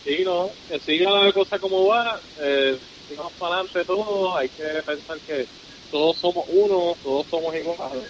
sí, 0.04 0.24
no, 0.24 0.50
que 0.70 0.80
siga 0.80 1.26
la 1.26 1.32
cosa 1.32 1.60
como 1.60 1.88
va, 1.88 2.20
eh, 2.40 2.78
sigamos 3.08 3.32
para 3.34 3.56
adelante 3.56 3.86
todo, 3.86 4.38
hay 4.38 4.50
que 4.50 4.64
pensar 4.86 5.18
que 5.20 5.46
todos 5.92 6.18
somos 6.18 6.46
uno, 6.50 6.96
todos 7.04 7.28
somos 7.28 7.56
iguales 7.56 8.04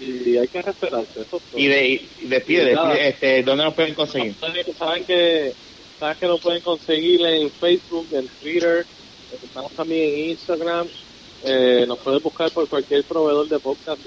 y 0.00 0.36
hay 0.36 0.48
que 0.48 0.62
respetarse. 0.62 1.22
Eso 1.22 1.40
y, 1.56 1.66
de, 1.66 1.86
y 1.86 2.26
despide, 2.26 3.08
este, 3.08 3.42
¿dónde 3.42 3.64
nos 3.64 3.74
pueden 3.74 3.94
conseguir? 3.94 4.36
Saben 4.78 5.04
que, 5.04 5.52
saben 5.98 6.16
que 6.18 6.26
nos 6.26 6.40
pueden 6.40 6.62
conseguir 6.62 7.24
en 7.24 7.50
Facebook, 7.50 8.06
en 8.12 8.28
Twitter, 8.40 8.86
estamos 9.42 9.72
también 9.72 10.10
en 10.10 10.30
Instagram, 10.30 10.86
eh, 11.44 11.84
nos 11.86 11.98
pueden 11.98 12.22
buscar 12.22 12.50
por 12.50 12.68
cualquier 12.68 13.04
proveedor 13.04 13.48
de 13.48 13.58
podcast, 13.58 14.00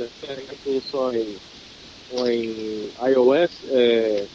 incluso 0.51 1.11
en, 1.11 1.37
o 2.17 2.27
en 2.27 2.91
iOS. 3.07 3.51
Eh, 3.73 4.27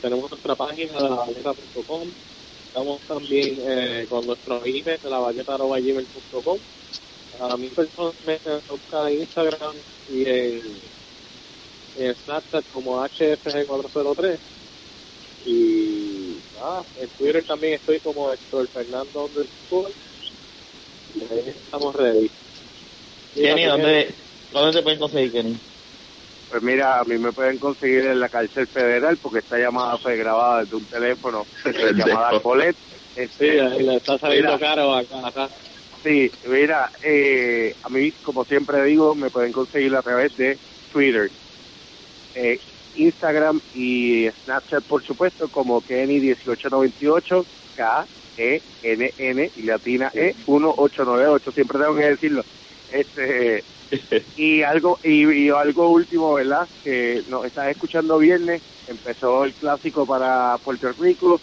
tenemos 0.00 0.30
nuestra 0.30 0.54
página, 0.54 1.00
lavalleta.com. 1.00 2.08
Estamos 2.66 3.00
también 3.02 3.56
eh, 3.66 4.06
con 4.08 4.26
nuestro 4.26 4.64
email 4.64 4.98
de 5.00 5.10
lavalleta.gmail.com 5.10 6.58
a 7.40 7.56
mí 7.56 7.68
personalmente 7.68 8.48
me 8.48 8.60
busca 8.68 9.10
en 9.10 9.20
Instagram 9.20 9.74
y 10.08 10.28
en, 10.28 10.62
Snapchat 11.96 12.64
como 12.72 13.00
HFG403 13.04 14.38
y 15.46 16.36
ah, 16.60 16.82
en 16.96 17.08
Twitter 17.10 17.44
también 17.46 17.74
estoy 17.74 18.00
como 18.00 18.32
Héctor 18.32 18.68
Fernando 18.68 19.26
underscore 19.26 19.92
estamos 21.14 21.94
ready. 21.94 22.30
Kenny, 23.34 23.64
¿dónde, 23.64 24.14
¿dónde 24.50 24.78
te 24.78 24.82
pueden 24.82 24.98
conseguir, 24.98 25.32
Kenny? 25.32 25.60
Pues 26.48 26.62
mira, 26.62 27.00
a 27.00 27.04
mí 27.04 27.18
me 27.18 27.32
pueden 27.32 27.58
conseguir 27.58 28.06
en 28.06 28.20
la 28.20 28.28
cárcel 28.28 28.68
federal 28.68 29.18
porque 29.18 29.40
esta 29.40 29.58
llamada 29.58 29.98
fue 29.98 30.16
grabada 30.16 30.62
desde 30.62 30.76
un 30.76 30.86
teléfono 30.86 31.46
llamada 31.96 32.40
Colette. 32.40 32.78
Este, 33.16 33.76
sí, 33.76 33.82
le 33.82 33.96
está 33.96 34.18
saliendo 34.18 34.58
caro 34.58 34.94
acá. 34.94 35.26
acá. 35.26 35.50
Sí, 36.02 36.30
mira, 36.44 36.90
eh, 37.02 37.74
a 37.82 37.88
mí, 37.88 38.12
como 38.22 38.44
siempre 38.44 38.84
digo, 38.84 39.14
me 39.14 39.30
pueden 39.30 39.52
conseguir 39.52 39.94
a 39.96 40.02
través 40.02 40.36
de 40.36 40.60
Twitter, 40.90 41.32
eh, 42.34 42.58
Instagram 42.94 43.60
y 43.72 44.28
Snapchat, 44.42 44.84
por 44.84 45.02
supuesto, 45.04 45.48
como 45.48 45.80
Kenny1898, 45.82 47.46
K-E-N-N 48.36 49.50
y 49.56 49.62
latina 49.62 50.10
E1898, 50.12 51.52
siempre 51.52 51.78
tengo 51.78 51.96
que 51.96 52.10
decirlo. 52.10 52.44
Este, 52.92 53.64
y 54.36 54.62
algo 54.62 54.98
y, 55.02 55.48
algo 55.50 55.90
último, 55.90 56.34
¿verdad? 56.34 56.68
Que 56.82 57.22
nos 57.28 57.44
estás 57.44 57.68
escuchando 57.70 58.18
viernes, 58.18 58.62
empezó 58.88 59.44
el 59.44 59.52
clásico 59.52 60.06
para 60.06 60.58
Puerto 60.58 60.92
Rico 60.92 61.40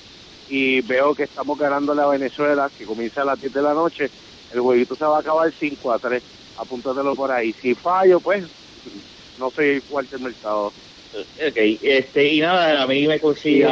y 0.50 0.82
veo 0.82 1.16
que 1.16 1.24
estamos 1.24 1.58
ganando 1.58 1.94
la 1.94 2.08
Venezuela, 2.08 2.70
que 2.78 2.86
comienza 2.86 3.22
a 3.22 3.26
las 3.26 3.40
10 3.40 3.54
de 3.54 3.62
la 3.62 3.74
noche 3.74 4.10
el 4.54 4.60
jueguito 4.60 4.96
se 4.96 5.06
va 5.06 5.18
a 5.18 5.20
acabar 5.20 5.52
5 5.58 5.92
a 5.92 6.00
3. 6.00 6.24
Apúntatelo 6.58 7.16
por 7.16 7.32
ahí. 7.32 7.54
Si 7.54 7.74
fallo, 7.74 8.20
pues 8.20 8.44
no 9.40 9.50
soy 9.52 9.80
fuerte 9.80 10.18
el 10.18 10.24
mercado. 10.24 10.68
Ok, 11.16 11.58
este, 11.82 12.34
y 12.34 12.42
nada, 12.42 12.84
a 12.84 12.88
mí 12.88 13.08
me 13.08 13.20
consigue. 13.20 13.66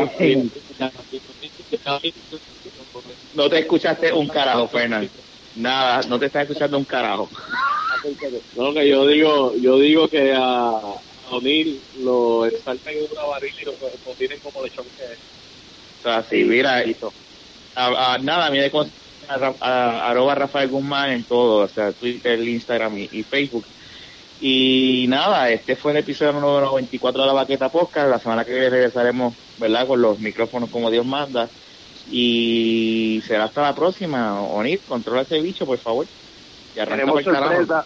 No 3.36 3.50
te 3.50 3.60
escuchaste 3.60 4.12
un 4.12 4.28
carajo, 4.28 4.68
Fernando. 4.68 5.10
Nada, 5.56 6.02
no 6.08 6.20
te 6.20 6.28
estás 6.28 6.44
escuchando 6.44 6.78
un 6.78 6.86
carajo. 6.86 7.30
No, 8.56 8.74
que 8.74 8.88
yo 8.88 9.06
digo, 9.08 9.54
yo 9.58 9.78
digo 9.78 10.08
que 10.08 10.34
a 10.34 10.80
O'Neill 11.32 11.80
lo 12.02 12.46
exaltan 12.46 12.94
en 12.94 13.06
una 13.12 13.24
varilla 13.24 13.62
y 13.62 13.66
lo, 13.66 13.74
tienen 14.18 14.40
como 14.40 14.64
de 14.64 14.70
choque. 14.70 14.90
O 16.00 16.04
sea, 16.04 16.24
sí, 16.24 16.44
mira, 16.46 16.84
a, 17.76 18.14
a, 18.14 18.18
nada, 18.20 18.48
a 18.48 18.52
mí 18.52 18.58
me 18.58 18.72
a, 19.62 20.10
arroba 20.10 20.36
Rafael 20.36 20.70
Guzmán 20.70 21.12
en 21.12 21.24
todo, 21.24 21.66
o 21.66 21.68
sea, 21.68 21.92
Twitter, 21.92 22.40
Instagram 22.40 22.98
y, 22.98 23.24
Facebook. 23.24 23.66
Y 24.42 25.06
nada, 25.10 25.50
este 25.50 25.76
fue 25.76 25.92
el 25.92 25.98
episodio 25.98 26.32
número 26.32 26.62
94 26.62 27.22
de 27.22 27.28
la 27.28 27.34
Baqueta 27.34 27.70
Podcast. 27.70 28.10
La 28.10 28.20
semana 28.20 28.46
que 28.46 28.52
viene 28.52 28.70
regresaremos, 28.70 29.34
¿verdad? 29.58 29.86
Con 29.86 30.02
los 30.02 30.20
micrófonos 30.20 30.70
como 30.70 30.90
Dios 30.90 31.06
manda. 31.06 31.50
Y 32.12 33.22
será 33.22 33.46
hasta 33.46 33.62
la 33.62 33.76
próxima. 33.76 34.42
Onir, 34.42 34.84
controla 34.84 35.22
ese 35.22 35.40
bicho, 35.42 35.66
por 35.66 35.80
favor. 35.80 36.08
tenemos 36.74 37.24
sorpresa. 37.24 37.86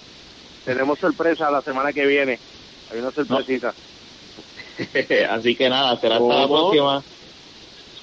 Tenemos 0.64 0.98
sorpresa 0.98 1.52
la 1.52 1.62
semana 1.62 1.92
que 1.92 2.06
viene. 2.06 2.40
Hay 2.90 3.00
una 3.00 3.12
sorpresita. 3.12 3.76
Así 5.30 5.56
que 5.56 5.70
nada, 5.70 5.98
será 5.98 6.16
hasta 6.16 6.40
la 6.42 6.48
próxima. 6.48 7.04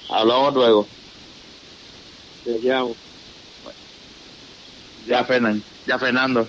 Hablamos 0.09 0.53
luego. 0.53 0.89
Te 2.43 2.59
llamo. 2.59 2.95
Ya, 5.07 5.25
Fernando. 5.25 5.65
Ya, 5.85 5.97
Fernando. 5.97 6.47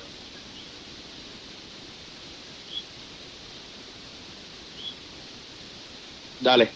Dale. 6.40 6.72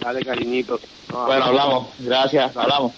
Dale, 0.00 0.24
cariñito. 0.24 0.80
Bueno, 1.12 1.44
hablamos. 1.44 1.88
Gracias. 1.98 2.56
Hablamos. 2.56 2.92